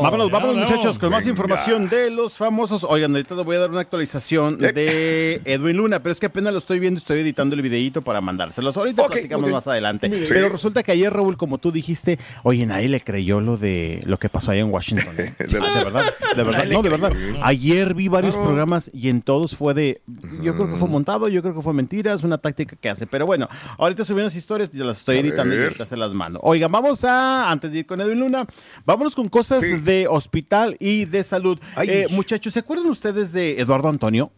Vámonos, 0.00 0.30
vámonos 0.30 0.56
no, 0.56 0.62
muchachos, 0.62 0.98
con 0.98 1.10
más 1.10 1.26
información 1.26 1.88
de 1.88 2.10
los 2.10 2.36
famosos. 2.36 2.84
Oigan, 2.84 3.10
ahorita 3.12 3.34
les 3.34 3.44
voy 3.44 3.56
a 3.56 3.58
dar 3.60 3.70
una 3.70 3.80
actualización 3.80 4.58
de 4.58 5.40
Edwin 5.44 5.76
Luna, 5.76 6.02
pero 6.02 6.12
es 6.12 6.20
que 6.20 6.26
apenas 6.26 6.52
lo 6.52 6.58
estoy 6.58 6.78
viendo, 6.78 6.98
estoy 6.98 7.20
editando 7.20 7.54
el 7.54 7.62
videíto 7.62 8.02
para 8.02 8.20
mandárselos. 8.20 8.76
Ahorita 8.76 9.02
Ok, 9.02 9.12
platicamos 9.12 9.50
más 9.50 9.66
adelante. 9.66 10.08
Sí. 10.10 10.26
Pero 10.28 10.48
resulta 10.48 10.82
que 10.82 10.92
ayer, 10.92 11.12
Raúl, 11.12 11.36
como 11.36 11.58
tú 11.58 11.72
dijiste, 11.72 12.18
oye, 12.42 12.64
nadie 12.66 12.88
le 12.88 13.00
creyó 13.00 13.40
lo 13.40 13.56
de 13.56 14.02
lo 14.06 14.18
que 14.18 14.28
pasó 14.28 14.52
allá 14.52 14.60
en 14.60 14.72
Washington. 14.72 15.14
¿eh? 15.18 15.34
De 15.38 15.46
de 15.46 15.58
verdad. 15.58 16.04
de 16.36 16.42
verdad, 16.42 16.64
no, 16.66 16.82
de 16.82 16.88
verdad. 16.88 17.12
Ayer 17.42 17.94
vi 17.94 18.08
varios 18.08 18.36
programas 18.36 18.90
y 18.94 19.08
en 19.08 19.22
todos 19.22 19.56
fue 19.56 19.74
de, 19.74 20.00
yo 20.42 20.54
creo 20.56 20.70
que 20.70 20.76
fue 20.76 20.88
montado, 20.88 21.28
yo 21.28 21.42
creo 21.42 21.54
que 21.54 21.62
fue 21.62 21.72
mentira, 21.72 22.12
es 22.12 22.22
una 22.22 22.38
táctica 22.38 22.76
que 22.76 22.88
hace. 22.88 23.06
Pero 23.06 23.26
bueno, 23.26 23.48
ahorita 23.78 24.04
subí 24.04 24.20
unas 24.20 24.34
historias 24.36 24.70
y 24.72 24.78
las 24.78 24.98
estoy 24.98 25.18
editando 25.18 25.54
y 25.54 25.62
ahorita 25.62 25.86
se 25.86 25.96
las 25.96 26.14
mando. 26.14 26.40
Oiga, 26.42 26.68
vamos 26.68 27.04
a, 27.04 27.50
antes 27.50 27.72
de 27.72 27.80
ir 27.80 27.86
con 27.86 28.00
Edwin 28.00 28.20
Luna, 28.20 28.46
vámonos 28.84 29.14
con 29.14 29.28
cosas 29.28 29.60
Sí. 29.62 29.76
De 29.84 30.06
hospital 30.08 30.76
y 30.78 31.04
de 31.06 31.22
salud. 31.24 31.58
Ay. 31.74 31.88
Eh, 31.90 32.06
muchachos, 32.10 32.52
¿se 32.54 32.60
acuerdan 32.60 32.88
ustedes 32.88 33.32
de 33.32 33.60
Eduardo 33.60 33.88
Antonio? 33.88 34.30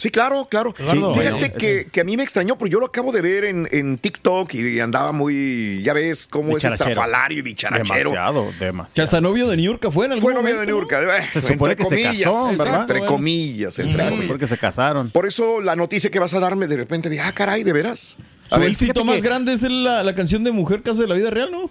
Sí, 0.00 0.10
claro, 0.10 0.46
claro. 0.48 0.72
Eduardo, 0.78 1.12
Fíjate 1.12 1.32
bueno, 1.32 1.54
que, 1.58 1.88
que 1.90 2.00
a 2.02 2.04
mí 2.04 2.16
me 2.16 2.22
extrañó, 2.22 2.56
porque 2.56 2.70
yo 2.72 2.78
lo 2.78 2.86
acabo 2.86 3.10
de 3.10 3.20
ver 3.20 3.44
en, 3.44 3.68
en 3.72 3.98
TikTok 3.98 4.54
y 4.54 4.78
andaba 4.78 5.10
muy, 5.10 5.82
ya 5.82 5.92
ves 5.92 6.28
cómo 6.28 6.56
es 6.56 6.64
estrafalario 6.64 7.38
y 7.40 7.42
dicharachero. 7.42 8.10
Demasiado, 8.10 8.48
Que 8.60 8.66
demasiado. 8.66 9.04
hasta 9.04 9.20
novio 9.20 9.48
de 9.48 9.56
Niurka 9.56 9.90
fue 9.90 10.06
en 10.06 10.12
algún 10.12 10.22
Fue 10.22 10.34
novio 10.34 10.54
momento. 10.54 10.60
de 10.60 10.66
Niurka. 10.68 11.18
eh, 11.18 11.26
Se 11.28 11.40
supone 11.42 11.74
que 11.74 11.84
se 11.84 12.00
casó, 12.00 12.46
¿verdad? 12.56 12.82
Entre 12.82 13.04
comillas, 13.06 13.76
entre 13.80 14.04
Sí, 14.04 14.08
comillas. 14.08 14.28
porque 14.28 14.46
se 14.46 14.56
casaron. 14.56 15.10
Por 15.10 15.26
eso 15.26 15.60
la 15.60 15.74
noticia 15.74 16.10
que 16.12 16.20
vas 16.20 16.32
a 16.32 16.38
darme 16.38 16.68
de 16.68 16.76
repente 16.76 17.08
de, 17.08 17.20
ah, 17.20 17.32
caray, 17.32 17.64
¿de 17.64 17.72
veras? 17.72 18.16
Su 18.48 18.54
A 18.54 18.58
ver, 18.58 18.70
éxito 18.70 19.04
más 19.04 19.16
que- 19.16 19.22
grande 19.22 19.52
es 19.54 19.62
la, 19.62 20.04
la 20.04 20.14
canción 20.14 20.44
de 20.44 20.52
Mujer 20.52 20.82
Caso 20.82 21.00
de 21.02 21.08
la 21.08 21.16
Vida 21.16 21.30
Real, 21.30 21.50
¿no? 21.50 21.68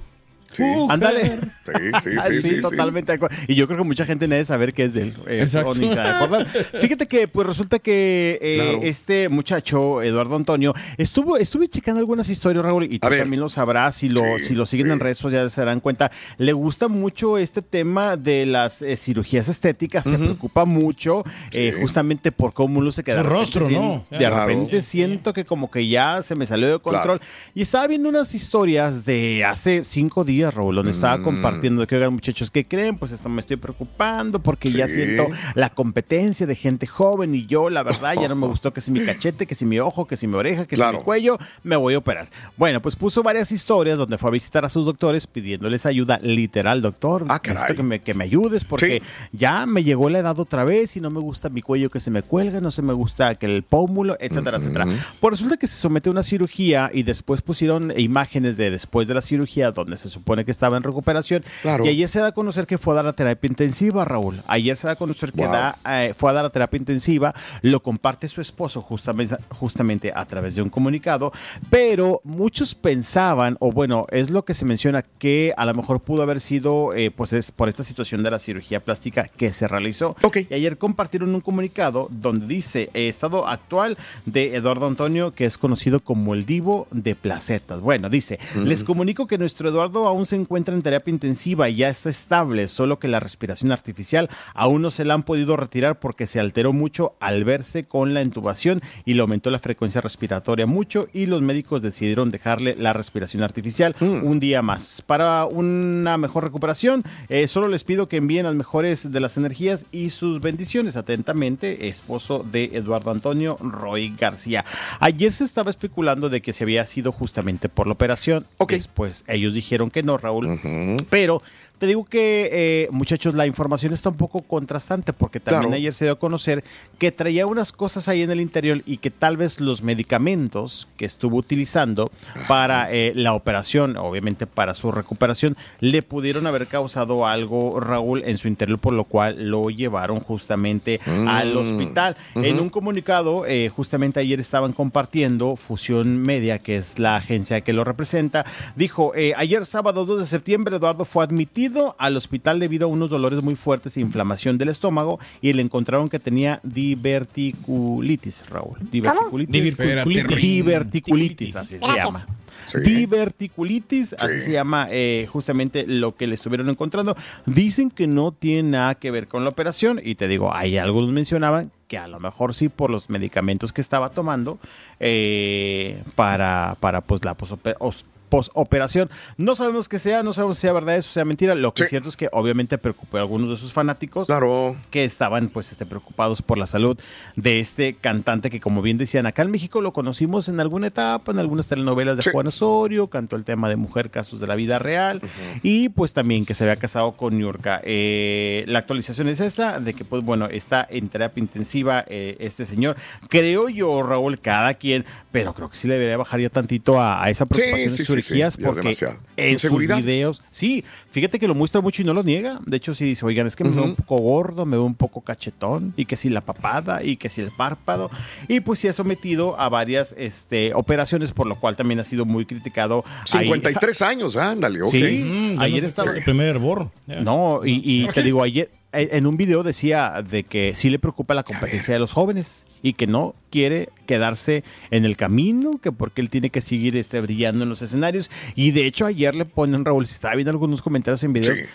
Sí. 0.58 0.64
Ándale. 0.90 1.40
Sí, 1.68 1.74
sí, 2.02 2.12
sí, 2.28 2.42
sí, 2.54 2.62
totalmente 2.62 3.12
de 3.12 3.16
acuerdo. 3.18 3.36
Y 3.46 3.56
yo 3.56 3.68
creo 3.68 3.80
que 3.80 3.84
mucha 3.84 4.06
gente 4.06 4.26
debe 4.26 4.46
saber 4.46 4.74
que 4.74 4.86
es 4.86 4.94
de 4.94 5.02
él. 5.02 5.18
eh, 5.28 5.42
Exacto. 5.42 5.72
o 5.72 5.74
ni 5.74 5.90
se 5.90 5.96
va 5.96 6.04
a 6.04 6.16
acordar. 6.24 6.48
Fíjate 6.48 7.08
que, 7.08 7.28
pues 7.28 7.46
resulta 7.46 7.80
que 7.80 8.40
eh, 8.42 8.56
Claro. 8.56 8.80
este 8.84 9.28
muchacho, 9.28 10.02
Eduardo 10.02 10.38
Antonio, 10.38 10.74
estuvo, 10.98 11.36
estuve 11.36 11.68
checando 11.68 12.00
algunas 12.00 12.30
historias, 12.30 12.64
Raúl, 12.64 12.86
y 12.86 13.00
tú 13.00 13.06
A 13.06 13.10
ver. 13.10 13.20
también 13.20 13.42
lo 13.42 13.50
sabrás, 13.50 13.96
si 13.96 14.08
lo, 14.08 14.22
Sí, 14.38 14.46
si 14.46 14.56
lo 14.56 14.66
siguen 14.66 14.88
sí. 14.88 14.92
en 14.94 15.00
redes 15.02 15.18
sociales 15.18 15.52
se 15.52 15.60
darán 15.60 15.82
cuenta. 15.82 16.10
Le 16.38 16.54
gusta 16.54 16.88
mucho 16.88 17.38
este 17.38 17.62
tema 17.62 18.16
de 18.16 18.46
las 18.46 18.82
eh, 18.82 18.96
cirugías 18.96 19.50
estéticas, 19.50 20.06
se 20.06 20.18
preocupa 20.18 20.64
mucho, 20.64 21.24
eh, 21.52 21.76
justamente 21.82 22.32
por 22.32 22.54
cómo 22.54 22.80
luce 22.80 23.04
que 23.04 23.12
de 23.12 23.18
Su 23.18 23.24
repente 23.24 23.40
rostro, 23.60 23.70
¿no? 23.70 24.06
De 24.10 24.20
Claro. 24.20 24.46
repente 24.46 24.82
siento 24.82 25.34
que 25.34 25.44
como 25.44 25.70
que 25.70 25.86
ya 25.90 26.24
se 26.24 26.34
me 26.36 26.46
salió 26.46 26.70
de 26.72 26.80
control. 26.80 27.20
Y 27.54 27.62
estaba 27.62 27.88
viendo 27.88 28.08
unas 28.08 28.34
historias 28.34 29.04
de 29.04 29.44
hace 29.44 29.84
cinco 29.84 30.24
días, 30.24 30.47
Raúl, 30.52 30.76
donde 30.76 30.92
Mm. 30.92 30.96
estaba 30.96 31.22
compartiendo 31.24 31.86
que, 31.88 31.96
oigan, 31.96 32.14
muchachos, 32.14 32.52
¿qué 32.52 32.66
creen? 32.66 32.98
Pues 32.98 33.12
esto 33.12 33.30
me 33.30 33.40
estoy 33.40 33.58
preocupando 33.58 34.40
porque 34.40 34.72
ya 34.72 34.88
Sí. 34.88 34.96
siento 34.96 35.28
la 35.56 35.70
competencia 35.70 36.46
de 36.48 36.56
gente 36.56 36.88
joven 36.88 37.34
y 37.36 37.46
yo, 37.46 37.70
la 37.70 37.84
verdad, 37.84 38.16
ya 38.20 38.28
no 38.28 38.36
me 38.36 38.48
gustó 38.48 38.74
que 38.74 38.82
si 38.82 38.92
mi 38.92 39.04
cachete, 39.04 39.46
que 39.46 39.56
si 39.56 39.66
mi 39.66 39.80
ojo, 39.80 40.06
que 40.08 40.18
si 40.18 40.28
mi 40.28 40.36
oreja, 40.36 40.66
que 40.66 40.76
si 40.76 40.82
Claro. 40.82 41.00
mi 41.00 41.04
cuello, 41.04 41.38
me 41.64 41.76
voy 41.76 41.94
a 41.94 41.98
operar. 41.98 42.30
Bueno, 42.58 42.80
pues 42.82 42.96
puso 42.96 43.24
varias 43.24 43.52
historias 43.52 43.98
donde 43.98 44.18
fue 44.18 44.30
a 44.30 44.34
visitar 44.34 44.66
a 44.66 44.70
sus 44.70 44.86
doctores 44.86 45.28
pidiéndoles 45.28 45.86
ayuda 45.86 46.20
literal, 46.22 46.82
doctor. 46.82 47.26
Ah, 47.30 47.40
necesito 47.44 47.76
que 47.76 47.84
me, 47.84 48.00
que 48.00 48.14
me 48.14 48.24
ayudes 48.24 48.64
porque 48.64 49.02
Sí. 49.02 49.28
ya 49.34 49.66
me 49.66 49.84
llegó 49.84 50.10
la 50.10 50.20
edad 50.20 50.38
otra 50.40 50.64
vez 50.64 50.96
y 50.98 51.02
no 51.02 51.10
me 51.10 51.20
gusta 51.20 51.50
mi 51.50 51.62
cuello 51.62 51.90
que 51.90 52.00
se 52.00 52.12
me 52.12 52.22
cuelga, 52.24 52.60
no 52.62 52.72
se 52.72 52.82
me 52.82 52.94
gusta 52.94 53.36
que 53.36 53.46
el 53.46 53.64
pómulo, 53.64 54.18
etcétera, 54.20 54.58
etcétera. 54.58 54.86
Pues 55.20 55.32
resulta 55.32 55.58
que 55.58 55.68
se 55.68 55.78
somete 55.78 56.10
a 56.10 56.12
una 56.12 56.24
cirugía 56.24 56.90
y 56.94 57.04
después 57.04 57.42
pusieron 57.42 57.94
imágenes 57.98 58.58
de 58.58 58.70
después 58.72 59.08
de 59.08 59.14
la 59.14 59.22
cirugía 59.22 59.72
donde 59.72 59.98
se 59.98 60.10
supone 60.10 60.27
que 60.46 60.52
estaba 60.52 60.78
en 60.78 60.84
recuperación. 60.84 61.44
Claro. 61.62 61.86
Y 61.86 61.90
ayer 61.90 62.10
se 62.10 62.20
da 62.20 62.28
a 62.28 62.32
conocer 62.32 62.68
que 62.68 62.78
fue 62.78 62.94
a 62.94 62.98
dar 62.98 63.06
la 63.06 63.14
terapia 63.14 63.48
intensiva, 63.48 64.06
Raúl. 64.06 64.42
Ayer 64.48 64.76
se 64.78 64.88
da 64.88 64.94
a 64.94 64.96
conocer 64.96 65.32
que 65.32 65.44
Wow. 65.44 65.52
da, 65.52 65.78
eh, 65.90 66.14
fue 66.18 66.30
a 66.30 66.34
dar 66.34 66.44
la 66.44 66.50
terapia 66.50 66.78
intensiva, 66.78 67.34
lo 67.62 67.82
comparte 67.82 68.28
su 68.28 68.42
esposo 68.42 68.82
justamente, 68.82 69.36
justamente 69.50 70.12
a 70.14 70.26
través 70.26 70.56
de 70.56 70.62
un 70.62 70.70
comunicado, 70.70 71.32
pero 71.70 72.22
muchos 72.24 72.76
pensaban, 72.76 73.56
o 73.60 73.72
bueno, 73.72 74.06
es 74.12 74.30
lo 74.30 74.44
que 74.46 74.54
se 74.54 74.66
menciona, 74.66 75.04
que 75.04 75.54
a 75.58 75.66
lo 75.66 75.74
mejor 75.74 76.00
pudo 76.02 76.24
haber 76.24 76.42
sido 76.42 76.94
eh, 76.94 77.12
pues 77.12 77.34
es 77.34 77.52
por 77.52 77.70
esta 77.70 77.84
situación 77.84 78.24
de 78.24 78.32
la 78.32 78.40
cirugía 78.40 78.80
plástica 78.84 79.28
que 79.28 79.54
se 79.54 79.68
realizó. 79.68 80.16
Ok. 80.24 80.38
Y 80.50 80.54
ayer 80.54 80.78
compartieron 80.78 81.34
un 81.34 81.42
comunicado 81.42 82.08
donde 82.12 82.48
dice 82.48 82.90
eh, 82.94 83.08
estado 83.08 83.48
actual 83.48 83.98
de 84.26 84.56
Eduardo 84.56 84.88
Antonio, 84.88 85.32
que 85.34 85.46
es 85.46 85.58
conocido 85.58 86.00
como 86.00 86.34
el 86.34 86.46
divo 86.46 86.88
de 86.92 87.16
placetas. 87.16 87.82
Bueno, 87.82 88.10
dice, 88.10 88.40
les 88.56 88.84
comunico 88.84 89.28
que 89.28 89.38
nuestro 89.38 89.70
Eduardo 89.70 90.08
aún 90.18 90.26
se 90.26 90.36
encuentra 90.36 90.74
en 90.74 90.82
terapia 90.82 91.12
intensiva 91.12 91.70
y 91.70 91.76
ya 91.78 91.90
está 91.90 92.10
estable, 92.10 92.68
solo 92.68 92.98
que 92.98 93.08
la 93.08 93.20
respiración 93.20 93.72
artificial 93.72 94.30
aún 94.56 94.82
no 94.82 94.90
se 94.90 95.06
la 95.06 95.14
han 95.14 95.24
podido 95.24 95.56
retirar 95.56 96.00
porque 96.00 96.26
se 96.26 96.40
alteró 96.40 96.74
mucho 96.74 97.14
al 97.20 97.44
verse 97.46 97.84
con 97.84 98.14
la 98.14 98.22
intubación 98.22 98.82
y 99.06 99.14
le 99.14 99.22
aumentó 99.22 99.52
la 99.52 99.60
frecuencia 99.60 100.02
respiratoria 100.02 100.66
mucho 100.66 101.08
y 101.14 101.28
los 101.28 101.42
médicos 101.42 101.82
decidieron 101.82 102.32
dejarle 102.32 102.74
la 102.74 102.94
respiración 102.94 103.44
artificial 103.44 103.96
un 104.00 104.40
día 104.40 104.62
más. 104.64 105.04
Para 105.06 105.46
una 105.46 106.18
mejor 106.18 106.46
recuperación, 106.46 107.04
eh, 107.30 107.48
solo 107.48 107.68
les 107.68 107.84
pido 107.84 108.10
que 108.10 108.18
envíen 108.18 108.46
las 108.46 108.56
mejores 108.56 109.12
de 109.12 109.20
las 109.20 109.38
energías 109.38 109.86
y 109.92 110.10
sus 110.10 110.42
bendiciones. 110.42 110.98
Atentamente, 110.98 111.88
esposo 111.88 112.44
de 112.50 112.72
Eduardo 112.74 113.12
Antonio 113.12 113.58
Roy 113.62 114.16
García. 114.20 114.66
Ayer 115.00 115.32
se 115.32 115.44
estaba 115.44 115.70
especulando 115.70 116.30
de 116.30 116.42
que 116.42 116.54
se 116.54 116.64
había 116.64 116.86
sido 116.86 117.12
justamente 117.12 117.70
por 117.70 117.86
la 117.86 117.94
operación. 117.94 118.48
Ok. 118.58 118.72
Después 118.72 119.24
ellos 119.28 119.54
dijeron 119.54 119.92
que 119.92 120.04
no, 120.04 120.07
Raúl. 120.16 120.96
Pero 121.10 121.42
te 121.78 121.86
digo 121.86 122.06
que, 122.06 122.50
eh, 122.52 122.88
muchachos, 122.92 123.34
la 123.36 123.46
información 123.46 123.92
está 123.92 124.10
un 124.10 124.16
poco 124.18 124.42
contrastante 124.42 125.12
porque 125.14 125.40
también 125.40 125.64
Claro. 125.70 125.76
ayer 125.76 125.94
se 125.94 126.06
dio 126.06 126.14
a 126.14 126.20
conocer 126.20 126.64
que 126.98 127.12
traía 127.12 127.46
unas 127.46 127.72
cosas 127.72 128.08
ahí 128.08 128.22
en 128.22 128.32
el 128.32 128.40
interior 128.40 128.82
y 128.86 128.98
que 128.98 129.12
tal 129.12 129.36
vez 129.36 129.60
los 129.60 129.84
medicamentos 129.84 130.88
que 130.98 131.06
estuvo 131.06 131.36
utilizando 131.38 132.10
para 132.48 132.90
eh, 132.92 133.12
la 133.16 133.34
operación, 133.34 133.98
obviamente 133.98 134.48
para 134.48 134.74
su 134.74 134.92
recuperación, 134.92 135.58
le 135.82 136.02
pudieron 136.02 136.48
haber 136.48 136.68
causado 136.68 137.28
algo, 137.28 137.80
Raúl, 137.82 138.24
en 138.26 138.38
su 138.38 138.48
interior, 138.48 138.80
por 138.80 138.94
lo 138.94 139.04
cual 139.04 139.50
lo 139.52 139.70
llevaron 139.70 140.22
justamente 140.22 141.02
al 141.28 141.56
hospital. 141.58 142.16
En 142.36 142.60
un 142.60 142.70
comunicado, 142.70 143.46
eh, 143.46 143.70
justamente 143.70 144.20
ayer 144.20 144.40
estaban 144.40 144.74
compartiendo 144.74 145.56
Fusión 145.56 146.22
Media, 146.22 146.60
que 146.60 146.78
es 146.78 146.98
la 146.98 147.18
agencia 147.18 147.62
que 147.62 147.74
lo 147.74 147.84
representa, 147.84 148.46
dijo, 148.76 149.14
eh, 149.16 149.34
ayer 149.36 149.66
sábado 149.66 149.98
pasado 149.98 150.06
2 150.06 150.20
de 150.20 150.26
septiembre, 150.28 150.76
Eduardo 150.76 151.06
fue 151.06 151.24
admitido 151.24 151.67
al 151.98 152.18
hospital 152.18 152.60
debido 152.60 152.86
a 152.86 152.90
unos 152.90 153.10
dolores 153.10 153.44
muy 153.44 153.56
fuertes 153.56 153.98
e 153.98 154.02
inflamación 154.02 154.58
del 154.58 154.70
estómago 154.70 155.20
y 155.42 155.54
le 155.54 155.62
encontraron 155.62 156.08
que 156.10 156.20
tenía 156.20 156.60
diverticulitis, 156.64 158.50
Raúl. 158.50 158.78
Diverticulitis. 158.92 159.78
Diverticulitis. 159.78 160.42
Diverticulitis, 160.42 161.56
así 161.56 161.80
se 161.80 161.86
llama. 161.86 162.26
Sí. 162.66 162.80
Diverticulitis, 162.82 164.14
así 164.14 164.40
Sí. 164.40 164.46
se 164.46 164.52
llama 164.52 164.88
eh, 164.90 165.28
justamente 165.32 165.86
lo 165.88 166.16
que 166.16 166.28
le 166.28 166.36
estuvieron 166.36 166.70
encontrando. 166.70 167.16
Dicen 167.46 167.90
que 167.90 168.08
no 168.08 168.32
tiene 168.34 168.64
nada 168.72 168.96
que 168.96 169.10
ver 169.12 169.28
con 169.28 169.44
la 169.44 169.50
operación 169.50 170.02
y 170.04 170.16
te 170.16 170.28
digo, 170.28 170.54
hay 170.54 170.78
algunos 170.78 171.14
mencionaban 171.14 171.72
que 171.88 171.98
a 171.98 172.08
lo 172.08 172.20
mejor 172.20 172.54
sí 172.54 172.68
por 172.68 172.90
los 172.90 173.10
medicamentos 173.10 173.72
que 173.72 173.80
estaba 173.80 174.10
tomando 174.10 174.60
eh, 175.00 176.04
para, 176.16 176.76
para 176.82 177.00
pues 177.02 177.24
la 177.24 177.38
posope- 177.38 177.76
os- 177.80 178.04
posoperación. 178.30 179.10
No 179.38 179.56
sabemos 179.56 179.90
qué 179.90 180.00
sea, 180.00 180.24
no 180.24 180.34
sabemos 180.34 180.58
si 180.58 180.62
sea 180.62 180.74
verdad 180.74 180.96
eso, 180.96 181.10
sea 181.10 181.26
mentira. 181.26 181.56
Lo 181.56 181.74
que 181.74 181.80
Sí. 181.80 181.84
es 181.86 181.90
cierto 181.92 182.10
es 182.10 182.18
que 182.18 182.30
obviamente 182.32 182.78
preocupó 182.78 183.18
a 183.18 183.22
algunos 183.22 183.50
de 183.50 183.58
sus 183.58 183.74
fanáticos 183.74 184.28
Claro. 184.28 184.76
que 184.90 185.04
estaban 185.06 185.50
pues 185.50 185.72
este, 185.72 185.86
preocupados 185.86 186.42
por 186.42 186.58
la 186.58 186.68
salud 186.68 186.98
de 187.36 187.60
este 187.60 187.96
cantante 187.96 188.50
que 188.50 188.60
como 188.60 188.82
bien 188.82 188.98
decían 188.98 189.26
acá 189.26 189.42
en 189.44 189.52
México 189.52 189.82
lo 189.82 189.94
conocimos 189.94 190.50
en 190.50 190.60
alguna 190.60 190.88
etapa, 190.88 191.32
en 191.32 191.40
algunas 191.40 191.68
telenovelas 191.68 192.18
de 192.18 192.24
Sí. 192.24 192.30
Juan 192.32 192.48
Osorio, 192.48 193.08
cantó 193.08 193.36
el 193.36 193.44
tema 193.44 193.70
de 193.70 193.76
Mujer 193.76 194.10
Casos 194.10 194.40
de 194.40 194.48
la 194.48 194.56
Vida 194.56 194.80
Real 194.80 195.22
y 195.64 195.90
pues 195.90 196.14
también 196.14 196.46
que 196.46 196.54
se 196.54 196.64
había 196.64 196.76
casado 196.78 197.14
con 197.18 197.38
Niurka. 197.38 197.82
Eh, 197.84 198.64
la 198.68 198.80
actualización 198.80 199.30
es 199.30 199.40
esa, 199.40 199.80
de 199.80 199.94
que 199.94 200.04
pues 200.04 200.24
bueno, 200.24 200.48
está 200.48 200.86
en 200.90 201.08
terapia 201.10 201.42
intensiva 201.42 202.04
eh, 202.08 202.36
este 202.40 202.66
señor. 202.66 202.96
Creo 203.30 203.70
yo, 203.70 204.04
Raúl, 204.04 204.40
cada 204.40 204.74
quien, 204.74 205.06
pero 205.32 205.54
creo 205.54 205.70
que 205.70 205.76
sí 205.78 205.88
le 205.88 205.94
debería 205.96 206.18
bajar 206.18 206.40
ya 206.40 206.50
tantito 206.50 207.00
a, 207.00 207.24
a 207.24 207.30
esa 207.30 207.46
preocupación 207.46 207.90
sí, 207.90 208.06
de 208.22 208.52
sí, 208.52 208.58
porque 208.64 208.82
demasiado. 208.82 209.18
en 209.38 209.60
sus 209.60 209.80
videos, 209.80 210.42
sí, 210.50 210.84
fíjate 211.12 211.40
que 211.40 211.48
lo 211.48 211.56
muestra 211.56 211.82
mucho 211.82 212.02
y 212.02 212.06
no 212.06 212.14
lo 212.14 212.24
niega. 212.24 212.60
De 212.66 212.78
hecho, 212.78 212.94
sí 212.96 213.06
dice, 213.06 213.26
oigan, 213.26 213.48
es 213.48 213.56
que 213.56 213.64
me 213.64 213.72
veo 213.72 213.84
un 213.84 213.96
poco 213.96 214.18
gordo, 214.18 214.66
me 214.66 214.78
veo 214.78 214.86
un 214.86 214.96
poco 214.96 215.22
cachetón, 215.22 215.94
y 215.98 216.06
que 216.06 216.16
si 216.16 216.30
la 216.30 216.42
papada, 216.42 217.04
y 217.04 217.18
que 217.18 217.30
si 217.30 217.42
el 217.42 217.52
párpado. 217.52 218.10
Y 218.48 218.60
pues 218.62 218.80
sí 218.80 218.88
ha 218.88 218.94
sometido 218.94 219.60
a 219.60 219.70
varias 219.70 220.16
este, 220.18 220.74
operaciones, 220.74 221.32
por 221.32 221.46
lo 221.48 221.56
cual 221.60 221.76
también 221.76 222.00
ha 222.00 222.04
sido 222.04 222.26
muy 222.26 222.46
criticado. 222.46 223.04
Ahí- 223.34 223.44
53 223.46 224.02
años, 224.02 224.36
ándale, 224.38 224.82
ok. 224.82 224.90
Sí, 224.92 225.24
Mm, 225.24 225.60
ayer 225.62 225.82
no- 225.82 225.88
estaba... 225.88 226.12
El 226.12 226.24
primer 226.24 226.48
hervor. 226.48 226.92
No, 227.08 227.62
y, 227.66 227.82
y 227.84 228.08
te 228.14 228.24
digo, 228.24 228.44
ayer 228.44 228.70
eh, 228.94 229.10
en 229.12 229.28
un 229.28 229.36
video 229.38 229.64
decía 229.64 230.24
de 230.28 230.44
que 230.44 230.74
sí 230.76 230.90
le 230.90 230.98
preocupa 231.00 231.34
la 231.34 231.44
competencia 231.44 231.94
de 231.94 232.00
los 232.00 232.14
jóvenes 232.14 232.66
y 232.82 232.94
que 232.94 233.06
no 233.08 233.36
quiere 233.50 233.90
quedarse 234.06 234.64
en 234.92 235.06
el 235.06 235.18
camino, 235.18 235.72
que 235.82 235.92
porque 235.92 236.22
él 236.22 236.30
tiene 236.30 236.50
que 236.50 236.62
seguir 236.62 236.96
este, 236.98 237.20
brillando 237.22 237.64
en 237.64 237.70
los 237.70 237.82
escenarios. 237.82 238.30
Y 238.56 238.72
de 238.72 238.86
hecho 238.86 239.06
ayer 239.06 239.36
le 239.36 239.46
ponen, 239.46 239.86
Raúl, 239.86 240.08
si 240.08 240.14
estaba 240.14 240.36
viendo 240.36 240.52
algunos 240.52 240.82
comentarios 240.82 241.24
en 241.24 241.34
videos, 241.34 241.58
Sí, 241.58 241.66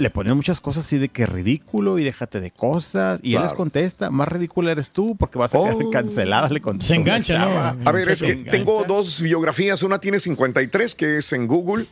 le 0.00 0.10
ponen 0.10 0.34
muchas 0.36 0.60
cosas 0.60 0.84
así 0.84 0.98
de 0.98 1.08
que 1.10 1.26
ridículo 1.26 1.98
y 1.98 2.02
déjate 2.04 2.40
de 2.40 2.50
cosas. 2.50 3.20
Y 3.22 3.36
él 3.36 3.42
les 3.42 3.52
contesta, 3.52 4.10
más 4.10 4.26
ridícula 4.26 4.72
eres 4.72 4.90
tú 4.90 5.14
porque 5.16 5.38
vas 5.38 5.54
a 5.54 5.58
quedar 5.58 5.74
Oh. 5.80 5.90
cancelada, 5.90 6.48
le 6.50 6.60
contesta. 6.60 6.92
Se 6.94 6.98
engancha. 7.00 7.70
A 7.84 7.92
ver, 7.92 8.08
es 8.08 8.20
que 8.20 8.32
engancha. 8.32 8.50
tengo 8.50 8.82
dos 8.84 9.20
biografías. 9.20 9.82
Una 9.84 9.98
tiene 10.00 10.18
53, 10.18 10.94
que 10.96 11.18
es 11.18 11.32
en 11.32 11.46
Google, 11.46 11.86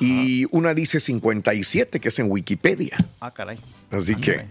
y 0.00 0.46
una 0.50 0.74
dice 0.74 0.98
57, 0.98 2.00
que 2.00 2.08
es 2.08 2.18
en 2.18 2.30
Wikipedia. 2.30 2.96
Ah, 3.20 3.32
caray. 3.32 3.58
Así 3.92 4.14
Ándale. 4.14 4.36
que, 4.38 4.46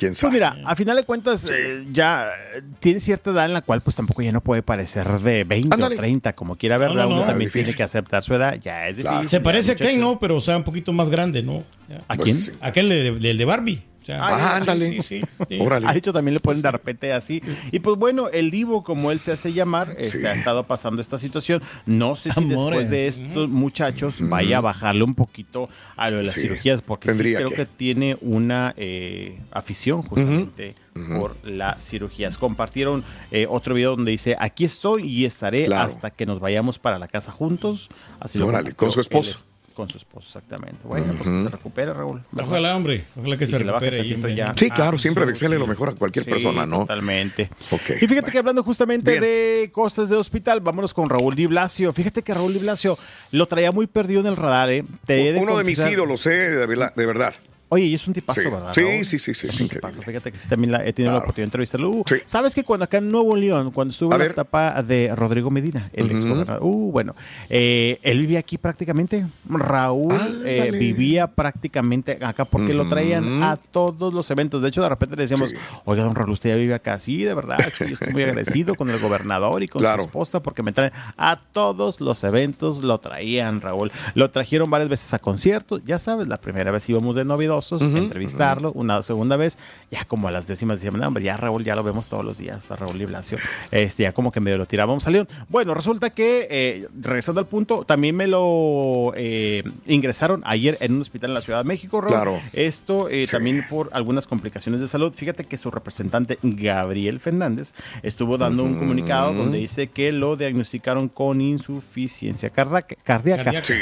quién 0.00 0.14
Pues 0.18 0.32
mira, 0.32 0.56
a 0.64 0.74
final 0.74 0.96
de 0.96 1.04
cuentas, 1.04 1.46
eh, 1.52 1.84
ya 1.92 2.28
eh, 2.56 2.62
tiene 2.80 3.00
cierta 3.00 3.30
edad 3.30 3.44
en 3.44 3.52
la 3.52 3.60
cual 3.60 3.82
pues 3.82 3.94
tampoco 3.96 4.22
ya 4.22 4.32
no 4.32 4.40
puede 4.40 4.62
parecer 4.62 5.06
de 5.20 5.44
20 5.44 5.74
Ándale. 5.74 5.94
o 5.94 5.98
30, 5.98 6.32
como 6.32 6.56
quiera 6.56 6.78
ver, 6.78 6.88
No, 6.88 6.94
no, 7.02 7.06
Uno 7.08 7.16
no, 7.18 7.24
también 7.26 7.50
tiene 7.50 7.72
que 7.74 7.82
aceptar 7.82 8.22
su 8.22 8.34
edad, 8.34 8.54
ya 8.60 8.88
es 8.88 8.96
Claro. 8.98 9.18
difícil. 9.18 9.38
Se 9.38 9.40
parece 9.42 9.72
a. 9.72 9.76
Ken, 9.76 10.00
¿no? 10.00 10.18
Pero 10.18 10.36
o 10.36 10.40
sea, 10.40 10.56
un 10.56 10.64
poquito 10.64 10.92
más 10.92 11.10
grande, 11.10 11.42
¿no? 11.42 11.64
¿A 12.08 12.14
Pues, 12.16 12.24
quién? 12.24 12.36
sí. 12.38 12.52
Aquel 12.60 12.88
de, 12.88 13.12
del 13.12 13.36
de 13.38 13.44
Barbie. 13.44 13.82
O 14.02 14.06
sea, 14.06 14.18
Ah, 14.24 14.56
ándale. 14.56 14.86
Sí, 14.86 15.02
sí, 15.02 15.22
sí. 15.48 15.58
Órale. 15.60 15.86
A 15.86 15.94
hecho 15.94 16.12
también 16.12 16.34
le 16.34 16.40
ponen 16.40 16.62
de 16.62 16.70
repente 16.70 17.12
así. 17.12 17.42
Y 17.70 17.80
pues 17.80 17.96
bueno, 17.96 18.28
el 18.30 18.50
Divo, 18.50 18.82
como 18.82 19.10
él 19.12 19.20
se 19.20 19.32
hace 19.32 19.52
llamar, 19.52 19.94
este, 19.98 20.18
Sí. 20.20 20.26
ha 20.26 20.32
estado 20.34 20.64
pasando 20.66 21.00
esta 21.02 21.18
situación. 21.18 21.62
No 21.86 22.16
sé 22.16 22.30
si 22.30 22.40
Amores. 22.40 22.88
después 22.88 22.90
de 22.90 23.06
estos 23.08 23.48
muchachos 23.50 24.14
vaya 24.20 24.58
a 24.58 24.60
bajarle 24.62 25.04
un 25.04 25.14
poquito 25.14 25.68
a 25.96 26.10
lo 26.10 26.16
de 26.18 26.24
las 26.24 26.34
Sí, 26.34 26.40
cirugías, 26.42 26.80
porque 26.82 27.12
sí 27.12 27.18
creo 27.18 27.50
que. 27.50 27.54
que. 27.56 27.66
tiene 27.66 28.16
una 28.22 28.74
eh, 28.78 29.38
afición 29.52 30.02
justamente 30.02 30.74
por 31.18 31.36
las 31.46 31.84
cirugías. 31.86 32.38
Compartieron 32.38 33.04
eh, 33.30 33.46
otro 33.48 33.74
video 33.74 33.96
donde 33.96 34.10
dice, 34.12 34.36
aquí 34.40 34.64
estoy 34.64 35.04
y 35.06 35.24
estaré 35.26 35.64
Claro. 35.64 35.88
hasta 35.90 36.10
que 36.10 36.24
nos 36.26 36.40
vayamos 36.40 36.78
para 36.78 36.98
la 36.98 37.06
casa 37.08 37.32
juntos. 37.32 37.90
Así 38.18 38.38
lo 38.38 38.46
Órale, 38.46 38.72
con 38.72 38.90
su 38.90 39.00
esposo. 39.00 39.44
Con 39.80 39.88
su 39.88 39.96
esposo, 39.96 40.26
exactamente. 40.38 40.76
Bueno, 40.84 41.14
pues 41.16 41.28
que 41.30 41.42
se 41.42 41.48
recupere, 41.48 41.94
Raúl. 41.94 42.22
¿verdad? 42.32 42.50
Ojalá, 42.50 42.76
hombre. 42.76 43.04
Ojalá 43.18 43.38
que 43.38 43.44
Y 43.44 43.46
se 43.46 43.56
que 43.56 43.64
le 43.64 43.72
baje 43.72 43.88
recupere 43.90 44.14
hombre. 44.14 44.34
ya. 44.34 44.52
Sí, 44.54 44.68
claro, 44.70 44.96
Ah, 44.96 44.98
siempre 44.98 45.24
desearle 45.24 45.56
sí. 45.56 45.60
lo 45.60 45.66
mejor 45.66 45.88
a 45.88 45.92
cualquier 45.94 46.26
Sí, 46.26 46.30
persona, 46.30 46.66
¿no? 46.66 46.80
Totalmente. 46.80 47.48
Y 47.72 47.76
fíjate 47.78 48.06
bueno. 48.20 48.28
que 48.30 48.38
hablando 48.38 48.62
justamente 48.62 49.10
Bien. 49.12 49.22
de 49.22 49.70
cosas 49.72 50.10
de 50.10 50.16
hospital, 50.16 50.60
vámonos 50.60 50.92
con 50.92 51.08
Raúl 51.08 51.34
Di 51.34 51.46
Blasio. 51.46 51.92
Fíjate 51.94 52.22
que 52.22 52.34
Raúl 52.34 52.52
Di 52.52 52.58
Blasio 52.58 52.94
lo 53.32 53.46
traía 53.46 53.72
muy 53.72 53.86
perdido 53.86 54.20
en 54.20 54.26
el 54.26 54.36
radar, 54.36 54.70
¿eh? 54.70 54.84
Te 55.06 55.30
he 55.30 55.38
Uno 55.38 55.56
de 55.56 55.64
mis 55.64 55.78
confesar- 55.78 55.92
ídolos, 55.94 56.26
¿eh? 56.26 56.30
De 56.30 57.06
verdad. 57.06 57.32
Oye, 57.70 57.84
y 57.86 57.94
es 57.94 58.06
un 58.06 58.12
tipazo, 58.12 58.40
Sí. 58.40 58.48
¿verdad? 58.50 58.72
Sí, 58.74 58.80
Raúl? 58.82 59.04
sí, 59.04 59.18
sí, 59.18 59.32
sí, 59.32 59.46
Es 59.46 59.60
un 59.60 59.68
tipazo. 59.68 60.02
Fíjate 60.02 60.30
que 60.32 60.38
sí, 60.38 60.48
también 60.48 60.72
la- 60.72 60.84
he 60.84 60.92
tenido 60.92 61.12
la 61.12 61.18
oportunidad 61.20 61.44
de 61.44 61.44
entrevistarlo. 61.44 61.90
Uh, 61.90 62.04
Sí. 62.06 62.16
¿Sabes 62.24 62.54
que 62.54 62.64
cuando 62.64 62.84
acá 62.84 62.98
en 62.98 63.08
Nuevo 63.08 63.34
León, 63.36 63.70
cuando 63.70 63.92
estuvo 63.92 64.16
la 64.18 64.24
etapa 64.24 64.82
de 64.82 65.14
Rodrigo 65.14 65.50
Medina, 65.50 65.88
el 65.92 66.06
Ujú. 66.06 66.14
ex 66.14 66.24
gobernador, 66.26 66.62
uh, 66.62 66.90
bueno, 66.92 67.14
eh, 67.48 67.98
él 68.02 68.20
vivía 68.20 68.40
aquí 68.40 68.58
prácticamente. 68.58 69.24
Raúl 69.48 70.12
eh, 70.44 70.70
vivía 70.72 71.26
prácticamente 71.28 72.18
acá 72.22 72.44
porque 72.44 72.74
lo 72.74 72.88
traían 72.88 73.42
a 73.42 73.56
todos 73.56 74.12
los 74.12 74.30
eventos. 74.30 74.62
De 74.62 74.68
hecho, 74.68 74.82
de 74.82 74.88
repente 74.88 75.16
le 75.16 75.22
decíamos, 75.22 75.54
oiga, 75.84 76.02
don 76.04 76.14
Raúl, 76.14 76.30
usted 76.30 76.50
ya 76.50 76.56
vive 76.56 76.74
acá. 76.74 76.98
Sí, 76.98 77.22
de 77.22 77.34
verdad, 77.34 77.60
es 77.66 77.74
que 77.74 77.86
yo 77.86 77.94
estoy 77.94 78.12
muy 78.12 78.22
agradecido 78.24 78.74
con 78.74 78.90
el 78.90 78.98
gobernador 78.98 79.62
y 79.62 79.68
con 79.68 79.80
Claro. 79.80 80.02
su 80.02 80.08
esposa 80.08 80.40
porque 80.42 80.62
me 80.62 80.72
traen 80.72 80.92
a 81.16 81.40
todos 81.52 82.00
los 82.00 82.24
eventos, 82.24 82.82
lo 82.82 82.98
traían, 82.98 83.60
Raúl. 83.60 83.92
Lo 84.14 84.30
trajeron 84.30 84.70
varias 84.70 84.88
veces 84.90 85.14
a 85.14 85.18
conciertos. 85.18 85.82
Ya 85.84 85.98
sabes, 85.98 86.26
la 86.26 86.38
primera 86.40 86.70
vez 86.70 86.88
íbamos 86.88 87.14
de 87.16 87.24
entrevistarlo, 87.70 88.72
una 88.72 89.02
segunda 89.02 89.36
vez, 89.36 89.58
ya 89.90 90.04
como 90.04 90.28
a 90.28 90.30
las 90.30 90.46
décimas 90.46 90.76
decíamos, 90.76 91.00
no, 91.00 91.06
hombre, 91.08 91.24
ya 91.24 91.36
Raúl, 91.36 91.64
ya 91.64 91.74
lo 91.76 91.82
vemos 91.82 92.08
todos 92.08 92.24
los 92.24 92.38
días, 92.38 92.70
a 92.70 92.76
Raúl 92.76 93.00
y 93.00 93.04
Blasio. 93.04 93.38
Este, 93.70 94.04
ya 94.04 94.12
como 94.12 94.32
que 94.32 94.40
medio 94.40 94.58
lo 94.58 94.66
tirábamos 94.66 95.06
a 95.06 95.10
León. 95.10 95.28
Bueno, 95.48 95.74
resulta 95.74 96.10
que, 96.10 96.48
eh, 96.50 96.88
regresando 97.00 97.40
al 97.40 97.46
punto, 97.46 97.84
también 97.84 98.16
me 98.16 98.26
lo 98.26 99.12
eh, 99.16 99.62
ingresaron 99.86 100.42
ayer 100.44 100.76
en 100.80 100.94
un 100.94 101.00
hospital 101.00 101.30
en 101.30 101.34
la 101.34 101.40
Ciudad 101.40 101.60
de 101.60 101.64
México, 101.68 102.00
Raúl. 102.00 102.14
Claro. 102.14 102.40
Esto 102.52 103.08
eh, 103.08 103.26
Sí. 103.26 103.32
también 103.32 103.64
por 103.68 103.90
algunas 103.92 104.26
complicaciones 104.26 104.80
de 104.80 104.88
salud. 104.88 105.12
Fíjate 105.14 105.44
que 105.44 105.58
su 105.58 105.70
representante, 105.70 106.38
Gabriel 106.42 107.20
Fernández, 107.20 107.74
estuvo 108.02 108.38
dando 108.38 108.64
un 108.64 108.76
comunicado 108.76 109.32
donde 109.34 109.58
dice 109.58 109.88
que 109.88 110.12
lo 110.12 110.36
diagnosticaron 110.36 111.08
con 111.08 111.40
insuficiencia 111.40 112.50
cardíaca. 112.50 113.62
Sí. 113.62 113.74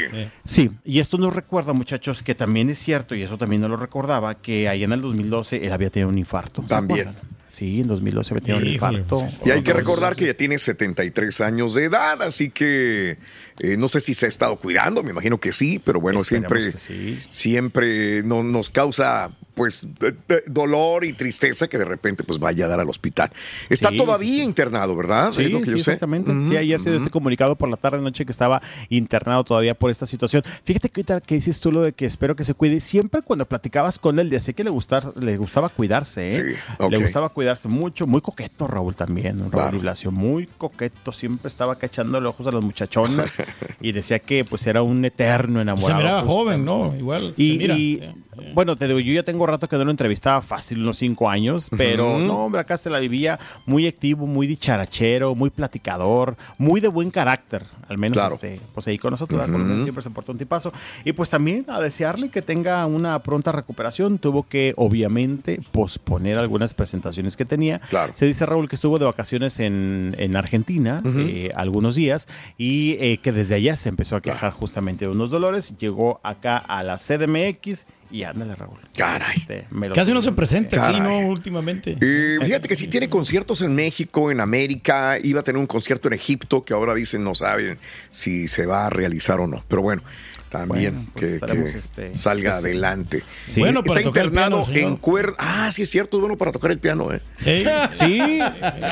Sí, 0.45 0.71
y 0.85 0.99
esto 1.00 1.19
nos 1.19 1.35
recuerda, 1.35 1.73
muchachos, 1.73 2.23
que 2.23 2.35
también 2.35 2.71
es 2.71 2.79
cierto, 2.79 3.14
y 3.14 3.23
eso 3.23 3.38
también 3.38 3.62
no 3.69 3.77
lo 3.77 3.81
recordaba, 3.81 4.35
que 4.37 4.69
ahí 4.69 4.83
en 4.85 4.93
el 4.93 5.01
2012 5.01 5.65
él 5.67 5.73
había 5.73 5.91
tenido 5.91 6.09
un 6.09 6.19
infarto. 6.19 6.63
¿se 6.63 6.69
También. 6.69 7.15
Sí, 7.51 7.81
en 7.81 7.89
2012 7.89 8.35
había 8.35 8.45
tenido 8.45 8.63
un 8.65 8.73
infarto. 8.73 9.19
pues, 9.21 9.43
Y 9.45 9.51
hay 9.51 9.63
que 9.63 9.73
recordar 9.73 10.15
que 10.15 10.27
ya 10.27 10.35
tiene 10.35 10.59
73 10.59 11.41
años 11.41 11.75
de 11.75 11.85
edad, 11.85 12.23
así 12.23 12.51
que 12.51 13.19
eh, 13.61 13.77
no 13.77 13.89
sé 13.89 14.01
si 14.01 14.15
se 14.15 14.27
ha 14.27 14.29
estado 14.29 14.57
cuidando, 14.57 15.03
me 15.03 15.11
imagino 15.11 15.39
que 15.41 15.53
sí, 15.53 15.81
pero 15.85 16.01
bueno, 16.01 16.21
Esperemos 16.21 16.63
siempre, 16.63 16.79
sí. 16.79 17.19
siempre 17.29 18.23
no- 18.23 18.43
nos 18.45 18.71
causa 18.71 19.31
pues 19.59 19.87
de- 20.00 20.12
de- 20.27 20.43
dolor 20.47 21.05
y 21.05 21.12
tristeza 21.12 21.69
que 21.69 21.77
de 21.77 21.85
repente 21.85 22.25
pues 22.25 22.38
vaya 22.38 22.65
a 22.65 22.69
dar 22.69 22.81
al 22.81 22.88
hospital. 22.88 23.31
Está 23.69 23.91
Sí, 23.91 23.99
todavía 23.99 24.29
sí, 24.29 24.37
sí. 24.37 24.43
internado, 24.43 24.97
¿verdad? 24.97 25.33
Sí, 25.33 25.43
Es 25.43 25.50
lo 25.50 25.59
que 25.61 25.67
sí, 25.67 25.71
yo 25.73 25.77
sé. 25.77 25.91
exactamente. 25.93 26.33
Sí, 26.47 26.57
ayer 26.57 26.81
se 26.81 26.88
dio 26.91 26.99
este 26.99 27.11
comunicado 27.11 27.57
por 27.57 27.69
la 27.69 27.77
tarde 27.77 28.00
noche 28.00 28.25
que 28.25 28.33
estaba 28.33 28.62
internado 28.88 29.45
todavía 29.45 29.75
por 29.75 29.91
esta 29.91 30.07
situación. 30.07 30.43
Fíjate 30.65 30.88
que 30.88 31.00
ahorita 31.00 31.21
que 31.21 31.35
dices 31.35 31.61
tú 31.61 31.73
lo 31.73 31.83
de 31.83 31.93
que 31.93 32.07
espero 32.07 32.35
que 32.37 32.45
se 32.45 32.55
cuide, 32.55 32.81
siempre 32.81 33.21
cuando 33.23 33.45
platicabas 33.47 33.99
con 33.99 34.19
él 34.19 34.31
decía 34.31 34.55
que 34.55 34.65
le 34.65 34.71
gustaba, 34.71 35.12
le 35.21 35.37
gustaba 35.37 35.69
cuidarse, 35.69 36.29
¿eh? 36.29 36.31
Sí, 36.31 36.43
ok. 36.79 36.91
Le 36.93 36.99
gustaba 36.99 37.29
cuidarse 37.31 37.67
mucho, 37.69 38.07
muy 38.07 38.21
coqueto 38.21 38.67
Raúl 38.69 38.95
también, 38.95 39.38
Raúl 39.50 39.81
Claro. 39.81 40.12
muy 40.12 40.47
coqueto, 40.47 41.11
siempre 41.12 41.49
estaba 41.49 41.77
cachándole 41.77 42.29
ojos 42.29 42.47
a 42.47 42.53
las 42.53 42.65
muchachonas 42.65 43.37
y 43.81 43.91
decía 43.93 44.21
que 44.21 44.45
pues 44.45 44.67
era 44.69 44.83
un 44.83 45.05
eterno 45.05 45.59
Se 45.59 45.62
enamorado. 45.62 45.99
miraba 46.00 46.21
pues, 46.23 46.33
joven, 46.33 46.65
¿no? 46.65 46.95
Igual. 46.97 47.35
y, 47.37 47.53
se 47.53 47.59
mira. 47.59 48.15
bueno, 48.55 48.77
te 48.77 48.87
digo, 48.87 49.00
yo 49.00 49.12
ya 49.12 49.23
tengo 49.25 49.47
rato 49.49 49.69
que 49.69 49.76
no 49.76 49.85
lo 49.85 49.90
entrevistaba 49.90 50.40
fácil, 50.43 50.81
unos 50.83 50.99
cinco 50.99 51.28
años, 51.28 51.69
pero 51.76 52.19
no, 52.19 52.45
hombre, 52.45 52.61
acá 52.61 52.76
se 52.76 52.90
la 52.90 52.99
vivía 52.99 53.38
muy 53.67 53.87
activo, 53.87 54.26
muy 54.26 54.47
dicharachero, 54.47 55.35
muy 55.35 55.50
platicador, 55.50 56.37
muy 56.59 56.81
de 56.81 56.88
buen 56.88 57.11
carácter, 57.11 57.64
al 57.88 57.99
menos 57.99 58.17
Claro. 58.17 58.35
este, 58.35 58.61
pues 58.75 58.87
ahí 58.88 58.99
con 58.99 59.11
nosotros, 59.12 59.45
siempre 59.83 60.02
se 60.02 60.11
portó 60.11 60.33
un 60.33 60.38
tipazo. 60.38 60.73
Y 61.05 61.12
pues 61.12 61.31
también 61.31 61.64
a 61.69 61.81
desearle 61.81 62.28
que 62.31 62.43
tenga 62.43 62.87
una 62.87 63.19
pronta 63.21 63.52
recuperación, 63.52 64.19
tuvo 64.19 64.43
que 64.49 64.75
obviamente 64.76 65.61
posponer 65.73 66.38
algunas 66.38 66.75
presentaciones 66.75 67.37
que 67.37 67.45
tenía. 67.45 67.78
Claro. 67.88 68.12
Se 68.14 68.26
dice 68.26 68.45
Raúl 68.47 68.69
que 68.69 68.76
estuvo 68.76 68.99
de 68.99 69.05
vacaciones 69.05 69.59
en, 69.61 70.14
en 70.19 70.37
Argentina 70.37 71.02
eh, 71.05 71.50
algunos 71.55 71.95
días 71.95 72.28
y 72.57 72.93
eh, 73.00 73.19
que 73.23 73.33
desde 73.33 73.55
allá 73.55 73.76
se 73.76 73.88
empezó 73.88 74.17
a 74.17 74.21
quejar 74.21 74.52
justamente 74.52 75.05
de 75.07 75.11
unos 75.11 75.31
dolores, 75.31 75.76
llegó 75.78 76.21
acá 76.23 76.59
a 76.59 76.83
la 76.83 76.99
CDMX 76.99 77.87
y 78.11 78.23
ándale 78.23 78.55
Raúl. 78.55 78.79
Caray. 78.97 79.37
Este, 79.37 79.67
me 79.71 79.88
lo- 79.88 79.95
Casi 79.95 80.12
no 80.12 80.23
se 80.23 80.33
presenta 80.33 80.88
aquí. 80.88 81.00
¿no? 81.00 81.19
Últimamente. 81.29 81.97
Eh, 82.00 82.38
fíjate 82.43 82.69
que 82.69 82.77
si 82.77 82.88
tiene 82.88 83.09
conciertos 83.09 83.62
en 83.62 83.75
México, 83.75 84.31
en 84.31 84.41
América, 84.41 85.19
iba 85.23 85.41
a 85.41 85.43
tener 85.43 85.59
un 85.61 85.67
concierto 85.67 86.09
en 86.09 86.15
Egipto 86.15 86.65
que 86.65 86.75
ahora 86.75 86.95
dicen 86.95 87.23
no 87.25 87.35
saben 87.35 87.79
si 88.11 88.49
se 88.49 88.67
va 88.67 88.87
a 88.87 88.91
realizar 88.91 89.41
o 89.41 89.47
no. 89.47 89.65
Pero 89.69 89.83
bueno, 89.83 90.03
también 90.49 90.95
Bueno, 91.14 91.38
pues 91.40 91.73
que, 91.73 91.78
este, 91.78 92.14
salga 92.14 92.52
pues, 92.52 92.64
adelante. 92.64 93.23
Sí. 93.47 93.61
Bueno, 93.61 93.83
para 93.83 94.00
Está 94.00 94.11
tocar 94.11 94.23
el 94.23 94.28
internado 94.28 94.64
piano, 94.67 94.88
en 94.88 94.97
Cuer... 94.97 95.35
Ah, 95.38 95.71
sí 95.73 95.83
es 95.83 95.90
cierto, 95.90 96.17
es 96.17 96.21
bueno 96.23 96.37
para 96.38 96.52
tocar 96.52 96.71
el 96.71 96.78
piano. 96.78 97.12
¿eh? 97.12 97.21
Sí. 97.38 97.64
Sí, 97.95 98.40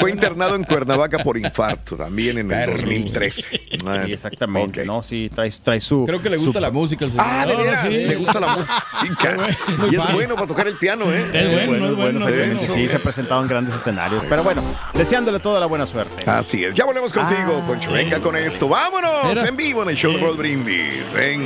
Fue 0.01 0.11
internado 0.11 0.55
en 0.57 0.65
Cuernavaca 0.65 1.19
por 1.23 1.37
infarto 1.39 1.97
también 1.97 2.39
en 2.39 2.51
el 2.51 2.67
2013. 2.71 3.61
Ah, 3.87 4.03
sí, 4.07 4.13
exactamente, 4.13 4.81
ok. 4.83 4.87
¿no? 4.87 5.03
Sí, 5.03 5.31
trae, 5.35 5.51
trae 5.63 5.81
su... 5.81 6.05
Creo 6.07 6.21
que 6.23 6.31
le 6.31 6.37
gusta 6.37 6.59
su- 6.59 6.63
la 6.63 6.71
música 6.71 7.05
al 7.05 7.11
señor. 7.13 7.27
Ah, 7.29 7.47
de 7.47 7.53
No, 7.53 7.59
no, 7.59 7.65
veras, 7.65 7.89
sí. 7.89 7.97
le 8.05 8.17
gusta 8.17 8.41
la 8.41 8.57
música. 8.57 9.37
Y 9.91 9.95
es 9.97 10.13
bueno 10.13 10.35
para 10.35 10.47
tocar 10.47 10.67
el 10.69 10.77
piano, 10.79 11.05
¿eh? 11.13 11.25
Es 11.33 11.51
bueno, 11.69 11.89
es 11.89 11.97
bueno. 11.97 12.29
es 12.29 12.33
exactamente, 12.33 12.67
bueno. 12.67 12.75
sí, 12.75 12.89
se 12.89 12.97
ha 12.97 12.99
presentado 13.03 13.43
en 13.43 13.49
grandes 13.49 13.75
escenarios. 13.75 14.25
Pero 14.29 14.43
bueno, 14.45 14.63
deseándole 14.95 15.39
toda 15.41 15.61
la 15.61 15.67
buena 15.67 15.87
suerte. 15.87 16.29
Así 16.29 16.65
es. 16.65 16.75
Ya 16.75 16.85
volvemos 16.85 17.13
contigo, 17.13 17.61
Ah. 17.63 17.67
Poncho. 17.67 17.93
Venga 17.93 18.19
con 18.21 18.37
esto. 18.37 18.69
Vámonos 18.69 19.29
Mira. 19.29 19.49
en 19.49 19.57
vivo 19.57 19.83
en 19.83 19.91
el 19.91 19.97
show 19.97 20.13
de 20.13 20.19
Roll 20.19 20.37
Brindis. 20.37 21.13
Venga. 21.15 21.46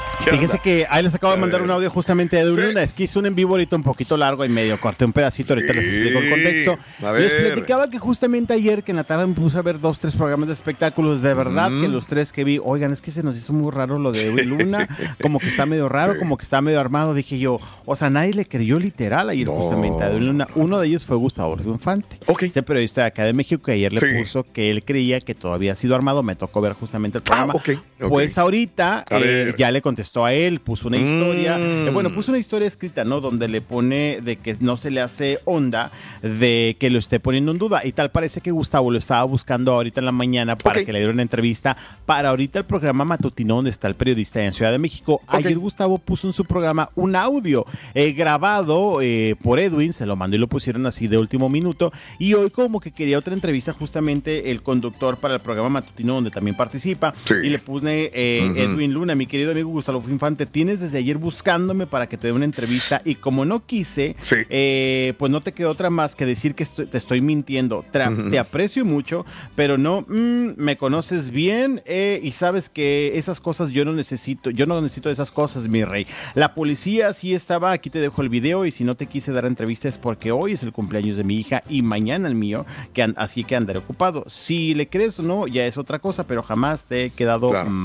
fíjense 0.29 0.59
que 0.59 0.85
ahí 0.89 1.03
les 1.03 1.15
acabo 1.15 1.33
de 1.33 1.39
mandar 1.39 1.61
un 1.61 1.71
audio 1.71 1.89
justamente 1.89 2.35
de 2.37 2.53
Sí. 2.53 2.61
Luna. 2.61 2.83
Es 2.83 2.93
que 2.93 3.03
hizo 3.03 3.19
un 3.19 3.25
en 3.25 3.35
vivo 3.35 3.51
ahorita 3.51 3.75
un 3.75 3.83
poquito 3.83 4.17
largo 4.17 4.45
y 4.45 4.49
medio 4.49 4.79
corté 4.79 5.05
un 5.05 5.13
pedacito. 5.13 5.53
Ahorita 5.53 5.73
les 5.73 5.85
explico 5.85 6.19
el 6.19 6.29
contexto. 6.29 6.77
Les 7.17 7.33
platicaba 7.33 7.89
que 7.89 7.97
justamente 7.99 8.53
ayer 8.53 8.83
que 8.83 8.91
en 8.91 8.97
la 8.97 9.03
tarde 9.03 9.25
me 9.27 9.33
puse 9.33 9.57
a 9.57 9.61
ver 9.61 9.79
dos, 9.79 9.99
tres 9.99 10.15
programas 10.15 10.47
de 10.47 10.53
espectáculos. 10.53 11.21
De 11.21 11.33
verdad 11.33 11.69
que 11.69 11.87
los 11.87 12.07
tres 12.07 12.31
que 12.31 12.43
vi, 12.43 12.59
oigan, 12.63 12.91
es 12.91 13.01
que 13.01 13.11
se 13.11 13.23
nos 13.23 13.37
hizo 13.37 13.53
muy 13.53 13.71
raro 13.71 13.97
lo 13.97 14.11
de 14.11 14.23
Edwin 14.27 14.49
Luna. 14.49 14.87
Como 15.21 15.39
que 15.39 15.47
está 15.47 15.65
medio 15.65 15.89
raro, 15.89 16.17
como 16.19 16.37
que 16.37 16.43
está 16.43 16.61
medio 16.61 16.79
armado. 16.79 17.13
Dije 17.13 17.39
yo, 17.39 17.59
o 17.85 17.95
sea, 17.95 18.09
nadie 18.09 18.33
le 18.33 18.45
creyó 18.45 18.77
literal 18.79 19.29
ayer 19.29 19.45
No. 19.47 19.53
justamente 19.53 20.03
a 20.03 20.07
Edwin 20.11 20.25
Luna. 20.27 20.47
Uno 20.55 20.79
de 20.79 20.87
ellos 20.87 21.05
fue 21.05 21.15
Gustavo 21.17 21.57
Infante. 21.65 22.17
Ok. 22.27 22.43
Este 22.43 22.63
periodista 22.63 23.01
de 23.01 23.07
acá 23.07 23.23
de 23.25 23.33
México 23.33 23.61
que 23.63 23.71
ayer 23.73 23.91
le 23.93 23.99
Sí. 23.99 24.05
puso 24.19 24.45
que 24.51 24.71
él 24.71 24.83
creía 24.83 25.19
que 25.21 25.35
todavía 25.35 25.71
ha 25.73 25.75
sido 25.75 25.95
armado. 25.95 26.23
Me 26.23 26.35
tocó 26.35 26.61
ver 26.61 26.73
justamente 26.73 27.17
el 27.17 27.23
programa. 27.23 27.53
Ah, 27.55 27.61
Pues 28.09 28.37
ahorita 28.37 29.05
eh, 29.09 29.53
ya 29.57 29.71
le 29.71 29.81
contestó 29.81 30.25
a 30.25 30.33
él, 30.33 30.59
puso 30.59 30.87
una 30.87 30.97
historia. 30.97 31.57
Mm. 31.57 31.87
Eh, 31.87 31.89
bueno, 31.91 32.09
puso 32.09 32.31
una 32.31 32.39
historia 32.39 32.67
escrita, 32.67 33.03
¿no? 33.03 33.21
Donde 33.21 33.47
le 33.47 33.61
pone 33.61 34.19
de 34.21 34.37
que 34.37 34.55
no 34.59 34.77
se 34.77 34.91
le 34.91 35.01
hace 35.01 35.39
onda 35.45 35.91
de 36.21 36.77
que 36.79 36.89
lo 36.89 36.99
esté 36.99 37.19
poniendo 37.19 37.51
en 37.51 37.57
duda. 37.57 37.85
Y 37.85 37.91
tal 37.91 38.11
parece 38.11 38.41
que 38.41 38.51
Gustavo 38.51 38.91
lo 38.91 38.97
estaba 38.97 39.23
buscando 39.23 39.73
ahorita 39.73 40.01
en 40.01 40.05
la 40.05 40.11
mañana 40.11 40.55
para 40.55 40.83
que 40.83 40.91
le 40.91 40.99
diera 40.99 41.13
una 41.13 41.21
entrevista 41.21 41.77
para 42.05 42.29
ahorita 42.29 42.59
el 42.59 42.65
programa 42.65 43.05
matutino 43.05 43.55
donde 43.55 43.69
está 43.69 43.87
el 43.87 43.95
periodista 43.95 44.43
en 44.43 44.53
Ciudad 44.53 44.71
de 44.71 44.79
México. 44.79 45.21
Ayer 45.27 45.57
Gustavo 45.57 45.97
puso 45.97 46.27
en 46.27 46.33
su 46.33 46.45
programa 46.45 46.89
un 46.95 47.15
audio 47.15 47.65
eh, 47.93 48.11
grabado 48.13 48.99
por 49.41 49.59
Edwin, 49.59 49.93
se 49.93 50.05
lo 50.05 50.15
mandó 50.15 50.37
y 50.37 50.39
lo 50.39 50.47
pusieron 50.47 50.85
así 50.85 51.07
de 51.07 51.17
último 51.17 51.49
minuto. 51.49 51.91
Y 52.19 52.33
hoy 52.33 52.49
como 52.49 52.79
que 52.79 52.91
quería 52.91 53.19
otra 53.19 53.33
entrevista 53.33 53.73
justamente 53.73 54.51
el 54.51 54.61
conductor 54.61 55.17
para 55.17 55.35
el 55.35 55.39
programa 55.41 55.69
matutino 55.69 56.13
donde 56.13 56.31
también 56.31 56.55
participa. 56.55 57.13
Sí. 57.25 57.35
Y 57.43 57.49
le 57.49 57.59
puse 57.59 57.90
eh. 58.13 58.53
Edwin 58.57 58.93
Luna, 58.93 59.15
mi 59.15 59.27
querido 59.27 59.51
amigo 59.51 59.69
Gustavo 59.69 60.03
Infante, 60.09 60.45
tienes 60.45 60.79
desde 60.79 60.97
ayer 60.99 61.17
buscándome 61.17 61.87
para 61.87 62.07
que 62.07 62.17
te 62.17 62.27
dé 62.27 62.33
una 62.33 62.45
entrevista 62.45 63.01
y 63.05 63.15
como 63.15 63.45
no 63.45 63.65
quise, 63.65 64.15
Sí. 64.21 64.37
eh, 64.49 65.13
pues 65.17 65.31
no 65.31 65.41
te 65.41 65.51
quedó 65.53 65.69
otra 65.71 65.89
más 65.89 66.15
que 66.15 66.25
decir 66.25 66.55
que 66.55 66.63
estoy- 66.63 66.85
te 66.87 66.97
estoy 66.97 67.21
mintiendo. 67.21 67.83
Tra- 67.91 68.29
Te 68.29 68.39
aprecio 68.39 68.85
mucho, 68.85 69.25
pero 69.55 69.77
no, 69.77 70.01
mm, 70.07 70.53
me 70.57 70.77
conoces 70.77 71.29
bien 71.29 71.81
eh, 71.85 72.19
y 72.23 72.31
sabes 72.31 72.69
que 72.69 73.13
esas 73.15 73.41
cosas 73.41 73.71
yo 73.71 73.85
no 73.85 73.91
necesito, 73.91 74.49
yo 74.49 74.65
no 74.65 74.79
necesito 74.81 75.09
esas 75.09 75.31
cosas, 75.31 75.67
mi 75.67 75.83
rey. 75.83 76.05
La 76.33 76.53
policía 76.53 77.13
sí 77.13 77.33
estaba, 77.33 77.71
aquí 77.71 77.89
te 77.89 77.99
dejo 77.99 78.21
el 78.21 78.29
video 78.29 78.65
y 78.65 78.71
si 78.71 78.83
no 78.83 78.95
te 78.95 79.05
quise 79.07 79.31
dar 79.31 79.45
entrevista 79.45 79.87
es 79.87 79.97
porque 79.97 80.31
hoy 80.31 80.53
es 80.53 80.63
el 80.63 80.71
cumpleaños 80.71 81.17
de 81.17 81.23
mi 81.23 81.37
hija 81.37 81.63
y 81.69 81.81
mañana 81.81 82.27
el 82.27 82.35
mío, 82.35 82.65
que 82.93 83.01
así 83.15 83.43
que 83.43 83.55
andaré 83.55 83.79
ocupado. 83.79 84.25
Si 84.27 84.73
le 84.73 84.87
crees 84.87 85.19
o 85.19 85.23
no, 85.23 85.47
ya 85.47 85.65
es 85.65 85.77
otra 85.77 85.99
cosa, 85.99 86.25
pero 86.27 86.43
jamás 86.43 86.83
te 86.85 87.05
he 87.05 87.09
quedado 87.09 87.49
Claro. 87.49 87.69
mal. 87.69 87.80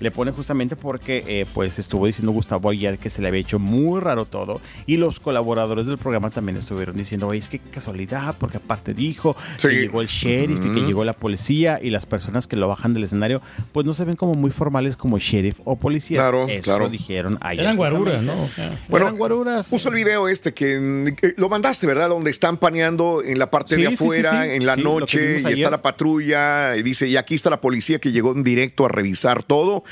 Le 0.00 0.10
pone 0.10 0.30
justamente 0.32 0.76
porque 0.76 1.24
eh, 1.26 1.46
pues 1.52 1.78
estuvo 1.78 2.06
diciendo 2.06 2.32
Gustavo 2.32 2.70
ayer 2.70 2.98
que 2.98 3.10
se 3.10 3.22
le 3.22 3.28
había 3.28 3.40
hecho 3.40 3.58
muy 3.58 4.00
raro 4.00 4.24
todo 4.24 4.60
y 4.86 4.96
los 4.96 5.20
colaboradores 5.20 5.86
del 5.86 5.98
programa 5.98 6.30
también 6.30 6.56
estuvieron 6.58 6.96
diciendo, 6.96 7.28
oye, 7.28 7.38
es 7.38 7.48
que 7.48 7.58
casualidad, 7.58 8.36
porque 8.38 8.58
aparte 8.58 8.94
dijo 8.94 9.36
Sí. 9.56 9.68
que 9.68 9.74
llegó 9.80 10.00
el 10.00 10.08
sheriff 10.08 10.58
y 10.64 10.74
que 10.74 10.80
llegó 10.86 11.04
la 11.04 11.12
policía 11.12 11.78
y 11.82 11.90
las 11.90 12.06
personas 12.06 12.46
que 12.46 12.56
lo 12.56 12.68
bajan 12.68 12.94
del 12.94 13.04
escenario, 13.04 13.40
pues 13.72 13.84
no 13.86 13.94
se 13.94 14.04
ven 14.04 14.16
como 14.16 14.34
muy 14.34 14.50
formales 14.50 14.96
como 14.96 15.18
sheriff 15.18 15.60
o 15.64 15.76
policías. 15.76 16.20
Claro, 16.20 16.46
Eso 16.48 16.62
claro. 16.62 16.88
dijeron 16.88 17.38
ayer. 17.40 17.64
Eran 17.64 17.76
guaruras. 17.76 18.22
¿no? 18.22 18.32
O 18.42 18.48
sea, 18.48 18.78
Bueno, 18.88 19.06
Eran 19.06 19.18
guaruras. 19.18 19.68
Puso 19.70 19.88
el 19.88 19.94
video 19.94 20.28
este 20.28 20.54
que, 20.54 21.14
que 21.16 21.34
lo 21.36 21.48
mandaste, 21.48 21.86
¿verdad? 21.86 22.08
Donde 22.08 22.30
están 22.30 22.56
paneando 22.56 23.22
en 23.24 23.38
la 23.38 23.50
parte 23.50 23.74
Sí, 23.76 23.82
de 23.82 23.88
sí, 23.90 23.96
sí, 23.96 24.04
afuera, 24.04 24.44
sí. 24.44 24.50
en 24.50 24.66
la 24.66 24.76
lo 24.76 25.00
noche, 25.00 25.38
y 25.40 25.44
ayer. 25.46 25.52
está 25.58 25.70
la 25.70 25.82
patrulla, 25.82 26.76
y 26.76 26.82
dice, 26.82 27.08
y 27.08 27.16
aquí 27.16 27.34
está 27.34 27.50
la 27.50 27.60
policía 27.60 27.98
que 27.98 28.12
llegó 28.12 28.32
en 28.32 28.44
directo 28.44 28.84
a 28.86 28.88
revisar 28.88 29.33
todo 29.42 29.84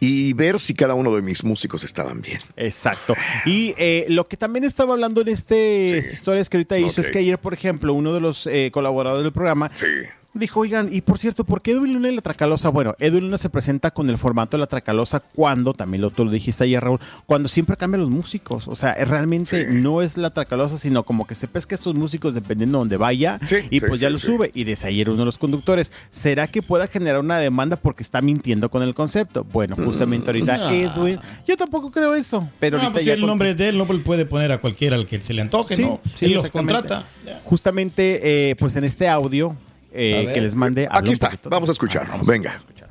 y 0.00 0.32
ver 0.32 0.58
si 0.60 0.74
cada 0.74 0.94
uno 0.94 1.14
de 1.14 1.22
mis 1.22 1.44
músicos 1.44 1.84
estaban 1.84 2.20
bien. 2.22 2.40
Exacto. 2.56 3.14
Y 3.44 3.74
eh, 3.78 4.06
lo 4.08 4.26
que 4.28 4.36
también 4.36 4.64
estaba 4.64 4.92
hablando 4.94 5.20
en 5.20 5.28
este 5.28 6.00
Sí. 6.02 6.12
historias 6.14 6.48
que 6.48 6.56
ahorita 6.56 6.78
hizo 6.78 7.00
es 7.00 7.10
que 7.10 7.18
ayer, 7.18 7.38
por 7.38 7.54
ejemplo, 7.54 7.92
uno 7.92 8.12
de 8.12 8.20
los 8.20 8.46
eh, 8.46 8.70
colaboradores 8.72 9.24
del 9.24 9.32
programa 9.32 9.70
Sí. 9.74 9.86
Dijo, 10.34 10.60
oigan, 10.60 10.90
y 10.92 11.00
por 11.00 11.18
cierto, 11.18 11.42
¿por 11.42 11.62
qué 11.62 11.72
Edwin 11.72 11.94
Luna 11.94 12.10
y 12.10 12.14
la 12.14 12.20
Tracalosa? 12.20 12.68
Bueno, 12.68 12.94
Edwin 12.98 13.24
Luna 13.24 13.38
se 13.38 13.48
presenta 13.48 13.90
con 13.90 14.10
el 14.10 14.18
formato 14.18 14.56
de 14.56 14.60
la 14.60 14.66
Tracalosa 14.66 15.20
cuando, 15.20 15.72
también 15.72 16.02
lo, 16.02 16.10
tú 16.10 16.24
lo 16.26 16.30
dijiste 16.30 16.64
ayer, 16.64 16.84
Raúl, 16.84 17.00
cuando 17.24 17.48
siempre 17.48 17.76
cambian 17.78 18.02
los 18.02 18.10
músicos. 18.10 18.68
O 18.68 18.76
sea, 18.76 18.92
es 18.92 19.08
realmente 19.08 19.66
Sí. 19.66 19.66
no 19.70 20.02
es 20.02 20.16
la 20.18 20.30
Tracalosa, 20.30 20.76
sino 20.76 21.02
como 21.02 21.26
que 21.26 21.34
se 21.34 21.48
pesca 21.48 21.74
estos 21.74 21.94
músicos 21.94 22.34
dependiendo 22.34 22.76
de 22.76 22.80
donde 22.82 22.96
vaya 22.98 23.40
Sí, 23.46 23.56
y 23.70 23.80
sí, 23.80 23.86
pues 23.86 24.00
ya 24.00 24.08
sí, 24.08 24.12
lo 24.12 24.18
sí. 24.18 24.26
sube. 24.26 24.50
Y 24.54 24.64
desde 24.64 24.88
ayer 24.88 25.08
uno 25.08 25.20
de 25.20 25.24
los 25.24 25.38
conductores, 25.38 25.92
¿será 26.10 26.46
que 26.46 26.60
pueda 26.62 26.86
generar 26.86 27.20
una 27.20 27.38
demanda 27.38 27.76
porque 27.76 28.02
está 28.02 28.20
mintiendo 28.20 28.70
con 28.70 28.82
el 28.82 28.94
concepto? 28.94 29.44
Bueno, 29.44 29.76
justamente 29.76 30.28
ahorita 30.28 30.68
Ah. 30.68 30.74
Edwin, 30.74 31.18
yo 31.46 31.56
tampoco 31.56 31.90
creo 31.90 32.14
eso, 32.14 32.48
pero 32.60 32.76
no, 32.76 32.82
ahorita 32.82 32.92
pues 32.92 33.04
ya 33.06 33.14
el 33.14 33.24
nombre 33.26 33.54
de 33.54 33.70
él 33.70 33.78
no 33.78 33.86
puede 33.86 34.26
poner 34.26 34.52
a 34.52 34.58
cualquiera 34.58 34.94
al 34.94 35.06
que 35.06 35.18
se 35.18 35.32
le 35.32 35.40
antoje, 35.42 35.74
Sí, 35.74 35.82
¿no? 35.82 36.00
sí, 36.14 36.26
Él 36.26 36.34
los 36.34 36.50
contrata. 36.50 37.04
Justamente, 37.44 38.50
eh, 38.50 38.56
pues 38.56 38.76
en 38.76 38.84
este 38.84 39.08
audio 39.08 39.56
eh, 39.92 40.28
A 40.30 40.32
que 40.32 40.40
les 40.40 40.54
mande. 40.54 40.88
Aquí 40.90 41.10
está, 41.12 41.26
poquito. 41.30 41.50
vamos 41.50 41.68
a 41.68 41.72
escucharlo. 41.72 42.08
Ah, 42.08 42.12
vamos 42.12 42.28
a 42.28 42.32
Venga. 42.32 42.54
escuchar. 42.56 42.88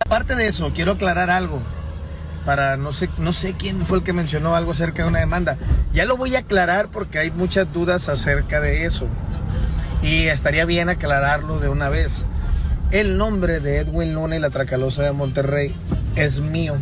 Aparte 0.00 0.34
de 0.34 0.46
eso, 0.48 0.70
quiero 0.74 0.92
aclarar 0.92 1.30
algo. 1.30 1.60
Para 2.44 2.76
no 2.76 2.90
sé, 2.90 3.08
no 3.18 3.32
sé 3.32 3.54
quién 3.56 3.80
fue 3.82 3.98
el 3.98 4.04
que 4.04 4.12
mencionó 4.12 4.56
algo 4.56 4.72
acerca 4.72 5.02
de 5.04 5.08
una 5.08 5.20
demanda. 5.20 5.56
Ya 5.92 6.04
lo 6.04 6.16
voy 6.16 6.34
a 6.34 6.40
aclarar 6.40 6.88
porque 6.88 7.18
hay 7.20 7.30
muchas 7.30 7.72
dudas 7.72 8.08
acerca 8.08 8.60
de 8.60 8.84
eso. 8.84 9.06
Y 10.02 10.24
estaría 10.24 10.64
bien 10.64 10.88
aclararlo 10.88 11.60
de 11.60 11.68
una 11.68 11.88
vez. 11.88 12.24
El 12.90 13.16
nombre 13.16 13.60
de 13.60 13.78
Edwin 13.78 14.12
Luna 14.14 14.36
y 14.36 14.40
la 14.40 14.50
Tracalosa 14.50 15.04
de 15.04 15.12
Monterrey 15.12 15.72
es 16.16 16.40
mío. 16.40 16.74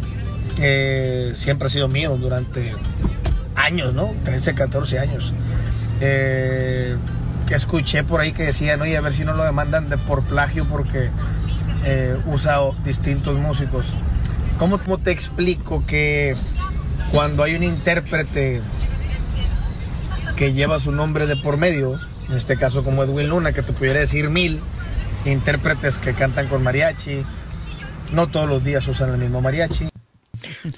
Eh, 0.63 1.33
siempre 1.35 1.67
ha 1.67 1.69
sido 1.69 1.89
mío 1.89 2.17
durante 2.17 2.75
años, 3.55 3.93
¿no? 3.93 4.13
13, 4.25 4.55
14 4.55 4.99
años. 4.99 5.35
Eh, 6.01 6.97
escuché 7.55 8.05
por 8.05 8.21
ahí 8.21 8.33
que 8.33 8.45
decían, 8.45 8.81
oye, 8.81 8.97
a 8.97 9.01
ver 9.01 9.13
si 9.13 9.25
no 9.25 9.35
lo 9.35 9.45
demandan 9.45 9.89
de 9.89 9.99
por 9.99 10.23
plagio 10.23 10.65
porque 10.67 11.11
eh, 11.85 12.17
usa 12.27 12.59
distintos 12.85 13.39
músicos. 13.39 13.95
¿Cómo, 14.59 14.79
¿Cómo 14.79 14.99
te 14.99 15.11
explico 15.11 15.85
que 15.87 16.35
cuando 17.13 17.43
hay 17.43 17.55
un 17.55 17.63
intérprete 17.63 18.61
que 20.37 20.53
lleva 20.53 20.79
su 20.79 20.93
nombre 20.93 21.27
de 21.27 21.37
por 21.37 21.57
medio, 21.57 21.99
en 22.29 22.37
este 22.37 22.57
caso 22.57 22.85
como 22.85 23.03
Edwin 23.03 23.29
Luna, 23.29 23.53
que 23.53 23.63
te 23.63 23.73
pudiera 23.73 24.01
decir 24.01 24.31
mil 24.31 24.61
intérpretes 25.25 25.99
que 25.99 26.15
cantan 26.15 26.47
con 26.47 26.63
mariachi, 26.63 27.25
no 28.13 28.29
todos 28.29 28.49
los 28.49 28.65
días 28.65 28.87
usan 28.89 29.11
el 29.11 29.19
mismo 29.19 29.41
mariachi. 29.41 29.90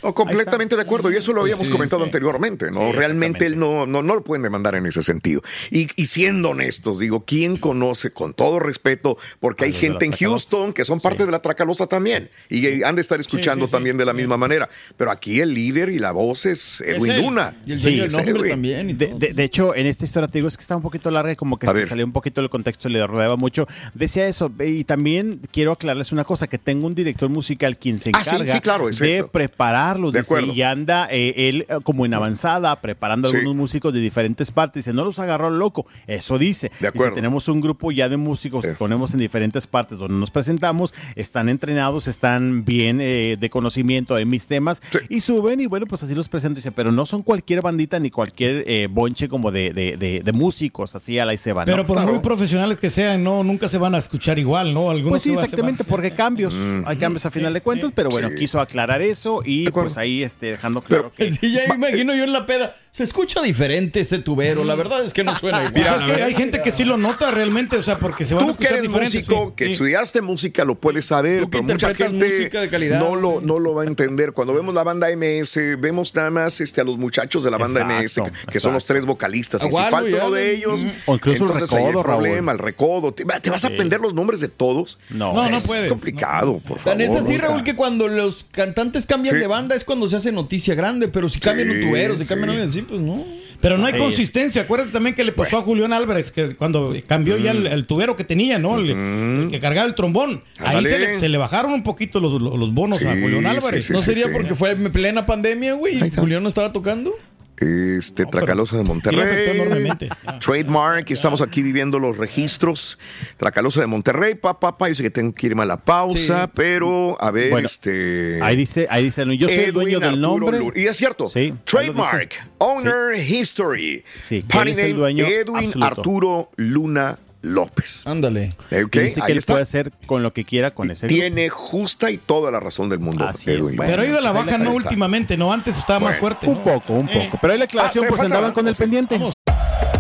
No, 0.03 0.15
completamente 0.15 0.77
de 0.77 0.83
acuerdo, 0.83 1.11
y 1.13 1.17
eso 1.17 1.33
lo 1.33 1.43
habíamos 1.43 1.67
Sí, 1.67 1.73
comentado 1.73 2.03
sí. 2.03 2.09
anteriormente, 2.09 2.71
¿no? 2.71 2.87
Sí, 2.91 2.93
Realmente 2.93 3.47
él 3.47 3.59
no, 3.59 3.87
no, 3.87 4.03
no 4.03 4.15
lo 4.15 4.23
pueden 4.25 4.43
demandar 4.43 4.75
en 4.75 4.87
ese 4.87 5.03
sentido. 5.03 5.43
Y, 5.71 5.89
y 5.97 6.07
siendo 6.07 6.51
honestos, 6.51 6.99
digo, 6.99 7.25
¿quién 7.25 7.57
conoce 7.57 8.11
con 8.13 8.35
todo 8.35 8.59
respeto? 8.61 9.19
Porque 9.41 9.65
hay 9.67 9.73
gente 9.73 10.05
en. 10.05 10.13
Houston 10.13 10.73
que 10.73 10.85
son 10.85 11.01
parte 11.01 11.25
de 11.27 11.33
la 11.33 11.41
Tracalosa 11.43 11.87
también, 11.87 12.31
y 12.49 12.83
han 12.83 12.95
de 12.97 13.03
estar 13.03 13.19
escuchando 13.19 13.67
sí, 13.67 13.71
sí. 13.71 13.73
también 13.73 13.97
de 13.97 14.05
la 14.05 14.13
misma 14.13 14.37
manera. 14.37 14.69
Pero 14.97 15.11
aquí 15.11 15.41
el 15.41 15.53
líder 15.55 15.89
y 15.89 15.99
la 15.99 16.13
voz 16.13 16.47
es 16.47 16.81
Edwin. 16.83 17.17
Luna. 17.23 17.57
Y 17.67 17.73
el 17.73 18.01
es 18.05 18.13
nombre 18.13 18.33
Edwin. 18.33 18.51
también. 18.51 18.91
y 18.91 18.93
De, 18.93 19.15
de- 19.15 19.33
de 19.33 19.45
hecho, 19.45 19.75
en 19.75 19.87
esta 19.87 20.05
historia 20.05 20.29
te 20.29 20.39
digo, 20.39 20.49
es 20.49 20.57
que 20.57 20.63
está 20.63 20.77
un 20.77 20.83
poquito 20.83 21.11
larga 21.11 21.33
y 21.33 21.37
como 21.37 21.59
que 21.59 21.67
A 21.67 21.73
se 21.73 21.79
ver. 21.79 21.89
salió 21.89 22.05
un 22.05 22.13
poquito 22.13 22.41
del 22.41 22.51
contexto 22.51 22.89
y 22.89 22.93
le 22.93 23.07
rodeaba 23.07 23.37
mucho. 23.37 23.67
Decía 23.95 24.27
eso, 24.27 24.53
y 24.65 24.85
también 24.85 25.41
quiero 25.51 25.73
aclararles 25.73 26.13
una 26.13 26.25
cosa, 26.25 26.47
que 26.47 26.59
tengo 26.59 26.87
un 26.87 26.95
director 26.95 27.29
musical 27.31 27.77
quien 27.79 27.99
se 27.99 28.11
Ah, 28.13 28.23
sí, 28.23 28.31
encarga 28.35 28.53
sí, 28.53 28.61
claro, 28.61 28.85
de 28.87 28.91
exacto. 28.93 29.33
Prepararlos. 29.73 30.13
De 30.13 30.21
dice, 30.21 30.35
acuerdo. 30.35 30.53
y 30.53 30.63
anda 30.63 31.09
eh, 31.11 31.35
él 31.49 31.67
eh, 31.69 31.75
como 31.83 32.05
en 32.07 32.15
avanzada, 32.15 32.81
preparando 32.81 33.29
Sí. 33.31 33.37
algunos 33.37 33.57
músicos 33.57 33.93
de 33.95 34.01
diferentes 34.01 34.51
partes. 34.51 34.85
Dice, 34.85 34.93
no 34.95 35.05
los 35.05 35.19
agarró 35.19 35.51
loco. 35.51 35.87
Eso 36.07 36.39
dice. 36.39 36.69
De 36.69 36.75
Dice, 36.79 36.89
acuerdo. 36.89 37.15
tenemos 37.15 37.49
un 37.49 37.61
grupo 37.61 37.91
ya 37.93 38.09
de 38.09 38.17
músicos 38.17 38.65
que 38.65 38.73
ponemos 38.73 39.13
en 39.13 39.21
diferentes 39.21 39.67
partes 39.67 39.99
donde 39.99 40.15
nos 40.19 40.31
presentamos, 40.31 40.93
están 41.17 41.49
entrenados, 41.49 42.07
están 42.09 42.65
bien 42.65 42.99
eh, 43.01 43.37
de 43.39 43.51
conocimiento 43.51 44.15
de 44.15 44.25
mis 44.25 44.47
temas 44.47 44.83
Sí. 44.93 44.99
y 45.09 45.21
suben 45.21 45.61
y 45.61 45.67
bueno, 45.67 45.87
pues 45.87 46.03
así 46.03 46.15
los 46.15 46.29
presento. 46.29 46.57
Dice, 46.57 46.73
pero 46.73 46.93
no 46.93 47.07
son 47.07 47.23
cualquier 47.23 47.63
bandita 47.63 47.99
ni 47.99 48.11
cualquier 48.11 48.65
eh, 48.67 48.89
bonche 48.91 49.29
como 49.29 49.51
de, 49.51 49.73
de- 49.73 49.97
de- 49.97 50.21
de 50.25 50.33
músicos, 50.33 50.95
así 50.95 51.19
a 51.19 51.25
la 51.25 51.35
y 51.35 51.39
se 51.39 51.53
van. 51.53 51.67
¿no? 51.67 51.73
Pero 51.73 51.87
por 51.87 51.97
Claro. 51.97 52.13
muy 52.13 52.21
profesionales 52.23 52.79
que 52.79 52.91
sean, 52.91 53.23
no, 53.23 53.43
nunca 53.45 53.69
se 53.69 53.79
van 53.79 53.95
a 53.95 53.99
escuchar 53.99 54.39
igual, 54.39 54.75
¿no? 54.75 54.91
Algunos 54.91 55.11
Pues 55.13 55.23
sí, 55.23 55.33
exactamente, 55.33 55.85
porque 55.85 56.09
hay 56.09 56.13
cambios, 56.13 56.55
hay 56.85 56.97
cambios 56.97 57.25
a 57.27 57.31
final 57.31 57.53
de 57.55 57.61
cuentas, 57.61 57.93
pero 57.95 58.09
bueno, 58.11 58.29
Sí. 58.31 58.35
quiso 58.37 58.61
aclarar 58.61 59.03
eso 59.03 59.41
y 59.45 59.62
Pues 59.71 59.97
ahí 59.97 60.23
este, 60.23 60.47
dejando 60.53 60.83
claro 60.83 61.13
que... 61.15 61.31
Sí, 61.33 61.53
ya 61.53 61.63
me 61.69 61.75
imagino 61.75 62.15
yo 62.15 62.25
en 62.25 62.33
la 62.33 62.47
peda. 62.47 62.75
Se 62.91 63.05
escucha 63.05 63.41
diferente 63.43 64.01
ese 64.01 64.19
tubero. 64.19 64.65
La 64.65 64.75
verdad 64.75 65.03
es 65.05 65.13
que 65.15 65.25
no 65.25 65.35
suena 65.37 65.65
igual. 65.65 66.01
Es 66.09 66.17
que 66.17 66.23
hay 66.23 66.35
gente 66.35 66.61
que 66.61 66.71
sí 66.73 66.85
lo 66.85 66.97
nota 66.99 67.31
realmente, 67.31 67.77
o 67.77 67.83
sea, 67.83 67.99
porque 67.99 68.25
se 68.25 68.35
van 68.35 68.45
a 68.45 68.47
Tú 68.49 68.59
que 68.59 68.65
escuchar 68.65 68.73
eres 68.79 68.83
diferentes. 68.83 69.15
músico, 69.29 69.47
sí, 69.49 69.53
que 69.57 69.65
sí. 69.67 69.73
estudiaste 69.73 70.21
música, 70.21 70.65
lo 70.65 70.75
puedes 70.75 71.07
saber, 71.07 71.41
Tú 71.43 71.51
que 71.51 71.59
pero 71.59 71.73
mucha 71.73 71.95
gente 71.95 72.27
música 72.29 72.61
de 72.61 72.69
calidad. 72.69 73.01
no 73.01 73.17
lo, 73.17 73.41
no 73.41 73.59
lo 73.59 73.75
va 73.75 73.83
a 73.83 73.87
entender. 73.87 74.33
Cuando 74.33 74.53
vemos 74.55 74.75
la 74.75 74.83
banda 74.85 75.09
MS, 75.17 75.57
vemos 75.79 76.15
nada 76.15 76.31
más 76.31 76.61
este, 76.61 76.81
a 76.83 76.85
los 76.85 76.99
muchachos 76.99 77.45
de 77.45 77.51
la 77.51 77.57
banda 77.59 77.81
Exacto, 78.03 78.31
MS, 78.31 78.47
que 78.53 78.61
son 78.61 78.75
los 78.75 78.85
tres 78.85 79.07
vocalistas. 79.07 79.63
Y 79.65 79.69
si 79.69 79.73
falta 79.77 79.99
uno 80.01 80.31
de 80.33 80.55
ellos, 80.55 80.85
O 81.07 81.15
incluso 81.15 81.45
el 81.45 81.51
entonces 81.51 81.73
hay 81.73 81.85
recodo, 81.87 82.03
Raúl. 82.03 82.23
problema, 82.25 82.53
el 82.53 82.59
recodo. 82.59 83.15
¿Te, 83.15 83.25
va- 83.25 83.41
te 83.41 83.49
vas 83.51 83.65
a 83.65 83.69
aprender 83.69 84.01
los 84.01 84.13
nombres 84.13 84.41
de 84.41 84.49
todos? 84.49 84.99
No. 85.09 85.33
No, 85.33 85.49
no 85.49 85.57
es 85.57 85.67
puedes, 85.67 85.89
complicado, 85.89 86.59
por 86.59 86.79
favor. 86.79 86.99
Tan 86.99 87.01
es 87.01 87.15
así. 87.15 87.37
Raúl, 87.39 87.65
que 87.65 87.75
cuando 87.75 88.07
los 88.09 88.45
cantantes 88.51 89.07
cambian 89.07 89.35
Sí. 89.35 89.41
de 89.41 89.47
banda 89.53 89.75
es 89.77 89.85
cuando 89.85 90.09
se 90.09 90.17
hace 90.17 90.33
noticia 90.33 90.75
grande, 90.75 91.09
pero 91.09 91.29
si 91.29 91.39
cambian 91.39 91.69
Sí, 91.69 91.75
un 91.77 91.81
tubero, 91.91 92.17
si 92.17 92.25
sí. 92.25 92.29
cambian 92.29 92.51
alguien 92.51 92.69
así, 92.69 92.83
pues 92.83 93.01
no. 93.01 93.25
Pero 93.61 93.79
no 93.79 93.87
hay 93.87 93.97
consistencia. 93.97 94.63
Acuérdate 94.63 94.91
también 94.91 95.15
que 95.15 95.23
le 95.23 95.31
pasó 95.31 95.59
a 95.59 95.63
Julián 95.63 95.93
Álvarez, 95.93 96.33
que 96.33 96.57
cuando 96.57 96.93
cambió 97.07 97.37
ya 97.39 97.53
el, 97.53 97.69
el 97.69 97.87
tubero 97.87 98.17
que 98.17 98.25
tenía, 98.25 98.59
¿no? 98.59 98.77
El, 98.77 98.91
el 98.91 99.49
que 99.53 99.61
cargaba 99.61 99.87
el 99.87 99.95
trombón. 99.95 100.43
Ahí 100.59 100.85
se 100.85 100.99
le, 100.99 101.21
se 101.21 101.29
le 101.29 101.39
bajaron 101.39 101.73
un 101.73 101.85
poquito 101.85 102.19
los, 102.19 102.43
los- 102.43 102.59
los 102.59 102.75
bonos 102.75 103.05
a 103.05 103.11
Julián 103.13 103.47
Álvarez. 103.47 103.85
sí, 103.87 103.93
¿No 103.93 104.01
sí, 104.01 104.07
sería 104.07 104.25
sí. 104.27 104.31
porque 104.33 104.57
fue 104.57 104.73
en 104.73 104.91
plena 104.91 105.27
pandemia, 105.27 105.75
güey? 105.75 106.05
y 106.05 106.11
Julián 106.11 106.43
no 106.43 106.49
estaba 106.49 106.73
tocando? 106.73 107.15
Este, 107.57 108.27
Tracalosa 108.27 108.77
de 108.77 108.83
Monterrey. 108.85 109.89
Trademark, 110.45 111.11
estamos 111.11 111.41
aquí 111.41 111.63
viviendo 111.63 111.99
los 111.99 112.17
registros. 112.17 112.99
Tracalosa 113.37 113.81
de 113.81 113.87
Monterrey, 113.87 114.35
papá, 114.35 114.73
papá. 114.73 114.89
Yo 114.89 114.97
sé 114.97 115.03
que 115.05 115.11
tengo 115.11 115.33
que 115.33 115.47
irme 115.47 115.63
a 115.63 115.67
la 115.67 115.77
pausa, 115.77 116.45
Sí. 116.47 116.51
pero 116.55 117.17
a 117.21 117.31
ver, 117.31 117.51
Bueno, 117.51 117.67
este. 117.67 118.41
Ahí 118.43 118.57
dice, 118.57 118.87
ahí 118.91 119.05
dice, 119.05 119.25
yo 119.37 119.49
soy 119.49 119.59
el 119.59 119.73
dueño 119.73 120.01
del 120.01 120.21
nombre. 120.21 120.59
Y 120.75 120.87
es 120.87 120.97
cierto. 120.97 121.27
Sí, 121.27 121.55
Trademark. 121.65 122.35
Owner 122.59 123.15
History. 123.17 124.05
Sí, 124.21 124.45
él 124.61 124.69
es 124.69 124.79
el 124.79 124.95
dueño 124.95 125.25
Edwin 125.25 125.57
absoluto. 125.67 125.85
Arturo 125.87 126.51
Luna 126.57 127.19
López. 127.43 128.07
Ándale. 128.07 128.51
Ok, 128.71 128.97
Y 128.97 128.99
dice 129.01 129.21
ahí 129.21 129.27
que 129.27 129.33
él 129.33 129.39
está. 129.39 129.53
puede 129.55 129.63
hacer 129.65 129.93
con 130.07 130.23
lo 130.23 130.33
que 130.33 130.45
quiera 130.45 130.71
con 130.71 130.91
ese 130.91 131.07
grupo. 131.07 131.21
Tiene 131.21 131.49
justa 131.49 132.11
y 132.11 132.17
toda 132.19 132.51
la 132.51 132.61
razón 132.61 132.89
del 132.89 133.01
mundo. 133.01 133.25
Así 133.27 133.51
es, 133.51 133.61
bueno. 133.61 133.83
Pero 133.85 134.03
ha 134.03 134.07
ido 134.07 134.19
a 134.19 134.21
la 134.21 134.33
Pues 134.33 134.47
baja, 134.47 134.59
no 134.59 134.73
últimamente, 134.73 135.37
no 135.37 135.53
antes 135.53 135.77
estaba 135.77 136.01
más 136.01 136.17
fuerte. 136.19 136.47
Un 136.47 136.55
¿no? 136.55 136.63
poco, 136.65 136.93
un 136.95 137.09
poco. 137.09 137.39
Pero 137.41 137.53
ahí 137.53 137.59
la 137.59 137.65
aclaración, 137.67 138.05
Ah, 138.05 138.09
pues 138.09 138.23
andaban 138.23 138.53
con 138.53 138.67
el 138.69 138.75
pendiente. 138.77 139.21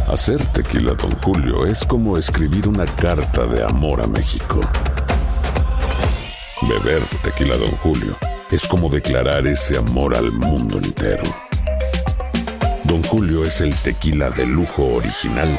Hacer 0.08 0.44
tequila, 0.48 0.92
Don 0.94 1.12
Julio, 1.22 1.66
es 1.66 1.84
como 1.84 2.16
escribir 2.18 2.68
una 2.68 2.84
carta 2.86 3.46
de 3.46 3.64
amor 3.64 4.00
a 4.02 4.06
México. 4.06 4.60
Beber 6.68 7.02
tequila, 7.24 7.56
Don 7.56 7.70
Julio, 7.78 8.16
es 8.50 8.66
como 8.68 8.88
declarar 8.88 9.46
ese 9.46 9.78
amor 9.78 10.14
al 10.14 10.30
mundo 10.30 10.78
entero. 10.78 11.24
Don 12.84 13.02
Julio 13.04 13.44
es 13.44 13.60
el 13.62 13.74
tequila 13.82 14.30
de 14.30 14.46
lujo 14.46 14.84
original, 14.94 15.58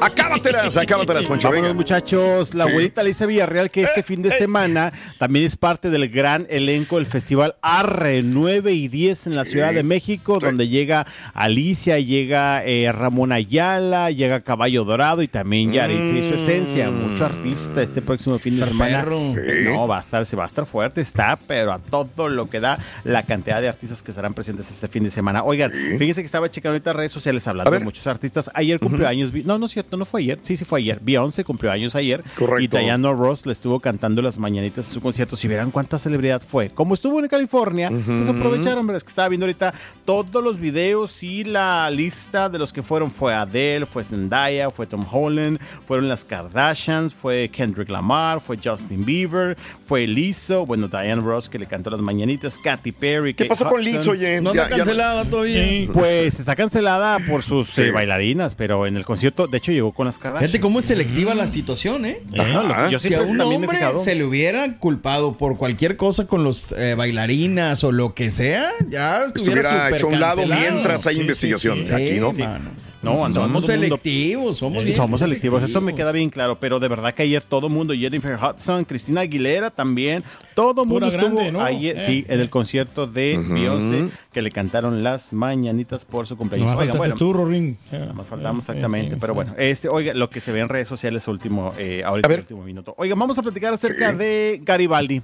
Acábatelas, 0.00 0.76
acábatelas, 0.76 1.24
Poncho. 1.24 1.48
Vámonos, 1.48 1.74
muchachos. 1.74 2.54
La 2.54 2.64
Sí. 2.64 2.70
abuelita 2.70 3.00
Alicia 3.00 3.26
Villarreal, 3.26 3.70
que 3.70 3.82
este 3.82 4.02
fin 4.02 4.20
de 4.20 4.30
semana 4.30 4.92
también 5.18 5.46
es 5.46 5.56
parte 5.56 5.88
del 5.88 6.10
gran 6.10 6.46
elenco 6.50 6.96
del 6.96 7.06
festival 7.06 7.54
Arre 7.62 8.22
9 8.22 8.72
y 8.72 8.88
10 8.88 9.26
en 9.26 9.36
la 9.36 9.44
Sí. 9.46 9.52
Ciudad 9.52 9.72
de 9.72 9.82
México, 9.82 10.38
Sí. 10.38 10.44
donde 10.46 10.68
llega 10.68 11.06
Alicia, 11.32 11.98
llega 11.98 12.62
eh, 12.64 12.92
Ramón 12.92 13.32
Ayala, 13.32 14.10
llega 14.10 14.42
Caballo 14.42 14.84
Dorado 14.84 15.22
y 15.22 15.28
también 15.28 15.72
Yaritza 15.72 16.12
y 16.14 16.28
su 16.28 16.34
esencia. 16.34 16.90
Mucho 16.90 17.24
artista 17.24 17.80
este 17.82 18.02
próximo 18.02 18.38
fin 18.38 18.60
de 18.60 18.66
semana. 18.66 18.98
perro. 18.98 19.30
Sí. 19.32 19.40
No, 19.64 19.88
va 19.88 19.96
a 19.96 20.00
estar, 20.00 20.26
se 20.26 20.36
va 20.36 20.44
a 20.44 20.46
estar 20.46 20.66
fuerte, 20.66 21.00
está, 21.00 21.38
pero 21.46 21.72
a 21.72 21.78
todo 21.78 22.28
lo 22.28 22.50
que 22.50 22.60
da 22.60 22.78
la 23.04 23.22
cantidad 23.24 23.62
de 23.62 23.68
artistas 23.68 24.02
que 24.02 24.10
estarán 24.10 24.34
presentes 24.34 24.70
este 24.70 24.88
fin 24.88 25.04
de 25.04 25.10
semana. 25.10 25.42
Oigan, 25.42 25.72
Sí. 25.72 25.96
fíjense 25.98 26.20
que 26.20 26.26
estaba 26.26 26.50
checando 26.50 26.74
ahorita 26.74 26.92
redes 26.92 27.12
sociales 27.12 27.46
hablando 27.48 27.70
A 27.70 27.78
de 27.78 27.80
muchos 27.84 28.06
artistas. 28.06 28.50
Ayer 28.52 28.78
cumplió 28.78 29.08
años, 29.08 29.32
no, 29.44 29.58
no 29.58 29.66
es 29.66 29.72
cierto, 29.72 29.85
no 29.92 30.04
fue 30.04 30.22
ayer, 30.22 30.38
sí, 30.42 30.56
sí 30.56 30.64
fue 30.64 30.80
ayer. 30.80 30.98
Beyoncé 31.02 31.44
cumplió 31.44 31.70
años 31.70 31.94
ayer. 31.94 32.22
Correcto. 32.38 32.78
Y 32.78 32.82
Diana 32.82 33.12
Ross 33.12 33.46
le 33.46 33.52
estuvo 33.52 33.78
cantando 33.80 34.22
las 34.22 34.38
mañanitas 34.38 34.88
en 34.88 34.94
su 34.94 35.00
concierto. 35.00 35.36
Si 35.36 35.46
verán 35.48 35.70
cuánta 35.70 35.98
celebridad 35.98 36.42
fue. 36.42 36.70
Como 36.70 36.94
estuvo 36.94 37.20
en 37.20 37.28
California, 37.28 37.90
pues 37.90 38.28
aprovecharon, 38.28 38.86
que 38.86 38.96
estaba 38.96 39.28
viendo 39.28 39.44
ahorita 39.46 39.74
todos 40.04 40.42
los 40.42 40.58
videos 40.58 41.22
y 41.22 41.44
la 41.44 41.90
lista 41.90 42.48
de 42.48 42.58
los 42.58 42.72
que 42.72 42.82
fueron. 42.82 43.10
Fue 43.10 43.34
Adele, 43.34 43.86
fue 43.86 44.02
Zendaya, 44.04 44.70
fue 44.70 44.86
Tom 44.86 45.04
Holland, 45.10 45.58
fueron 45.84 46.08
las 46.08 46.24
Kardashians, 46.24 47.12
fue 47.14 47.48
Kendrick 47.52 47.88
Lamar, 47.90 48.40
fue 48.40 48.58
Justin 48.62 49.04
Bieber, 49.04 49.56
fue 49.86 50.06
Lizzo, 50.06 50.64
bueno, 50.66 50.88
Diana 50.88 51.22
Ross 51.22 51.48
que 51.48 51.58
le 51.58 51.66
cantó 51.66 51.90
las 51.90 52.00
mañanitas, 52.00 52.58
Katy 52.58 52.92
Perry. 52.92 53.34
¿Qué 53.34 53.48
Kate 53.48 53.58
pasó 53.60 53.70
con 53.70 53.80
Hudson. 53.80 53.92
Liz, 53.98 54.06
oye? 54.08 54.40
No 54.40 54.54
Ya- 54.54 54.62
anda 54.64 54.70
ya 54.76 54.76
cancelada 54.84 55.24
todavía. 55.24 55.92
Pues 55.92 56.38
está 56.38 56.54
cancelada 56.56 57.18
por 57.28 57.42
sus 57.42 57.68
Sí. 57.68 57.82
eh, 57.82 57.90
bailarinas, 57.90 58.54
pero 58.54 58.86
en 58.86 58.96
el 58.96 59.04
concierto, 59.04 59.46
de 59.46 59.58
hecho, 59.58 59.72
llegó 59.76 59.92
con 59.92 60.06
las 60.06 60.18
Kardashians. 60.18 60.50
Fíjate 60.50 60.60
cómo 60.60 60.78
es 60.80 60.84
selectiva 60.84 61.34
la 61.34 61.48
situación, 61.48 62.04
¿eh? 62.04 62.20
Ajá, 62.38 62.62
lo 62.62 62.86
que 62.86 62.92
yo 62.92 62.98
si 62.98 63.14
a 63.14 63.22
un 63.22 63.40
hombre 63.40 63.78
se 64.02 64.14
le 64.14 64.24
hubiera 64.24 64.78
culpado 64.78 65.36
por 65.36 65.56
cualquier 65.56 65.96
cosa 65.96 66.26
con 66.26 66.44
los 66.44 66.72
eh, 66.76 66.94
bailarinas 66.96 67.84
o 67.84 67.92
lo 67.92 68.14
que 68.14 68.30
sea, 68.30 68.70
ya 68.88 69.24
estuviera 69.24 69.60
Estuviera 69.60 69.96
hecho 69.96 70.06
a 70.06 70.10
un 70.10 70.20
lado 70.20 70.36
cancelado. 70.36 70.60
mientras 70.72 71.06
hay 71.06 71.34
Sí, 71.34 71.52
sí. 71.58 71.92
Aquí, 71.92 72.20
¿no? 72.20 72.32
Mano. 72.32 72.70
No, 73.14 73.24
andaba 73.24 73.46
somos 73.46 73.64
selectivos, 73.66 74.56
somos 74.58 74.84
bien 74.84 74.96
Somos 74.96 75.18
selectivos, 75.20 75.62
eso 75.62 75.80
me 75.80 75.86
selectivos. 75.92 75.96
queda 75.98 76.12
bien 76.12 76.30
claro, 76.30 76.58
pero 76.60 76.78
de 76.80 76.88
verdad 76.88 77.14
que 77.14 77.22
ayer 77.22 77.42
todo 77.42 77.68
el 77.68 77.72
mundo, 77.72 77.94
Jennifer 77.94 78.36
Hudson, 78.36 78.84
Cristina 78.84 79.22
Aguilera 79.22 79.70
también, 79.70 80.22
todo 80.54 80.82
el 80.82 80.88
mundo 80.88 81.06
Pura 81.06 81.08
estuvo 81.08 81.34
grande, 81.36 81.52
¿no? 81.52 81.60
ayer, 81.62 81.96
Eh. 81.96 82.00
sí, 82.00 82.24
en 82.28 82.40
el 82.40 82.50
concierto 82.50 83.06
de 83.06 83.38
Ujú. 83.38 83.54
Beyoncé, 83.54 84.08
que 84.32 84.42
le 84.42 84.50
cantaron 84.50 85.02
las 85.02 85.32
mañanitas 85.32 86.04
por 86.04 86.26
su 86.26 86.36
cumpleaños. 86.36 86.68
Nomás 86.70 86.82
Oigan, 86.82 86.98
bueno, 86.98 87.14
turro, 87.14 87.46
Ring. 87.46 87.76
Nada 87.92 88.12
más 88.12 88.26
faltamos 88.26 88.68
Eh, 88.68 88.72
exactamente, 88.72 89.14
sí, 89.14 89.18
pero 89.20 89.34
bueno, 89.34 89.54
este, 89.56 89.88
oiga, 89.88 90.12
lo 90.14 90.28
que 90.30 90.40
se 90.40 90.52
ve 90.52 90.60
en 90.60 90.68
redes 90.68 90.88
sociales 90.88 91.26
último, 91.28 91.72
eh, 91.78 92.02
ahorita 92.04 92.26
A 92.26 92.28
ver. 92.28 92.38
el 92.40 92.42
último 92.44 92.62
minuto. 92.64 92.94
Oiga, 92.98 93.14
vamos 93.16 93.38
a 93.38 93.42
platicar 93.42 93.72
acerca 93.72 94.10
Sí. 94.12 94.16
de 94.18 94.60
Garibaldi. 94.62 95.22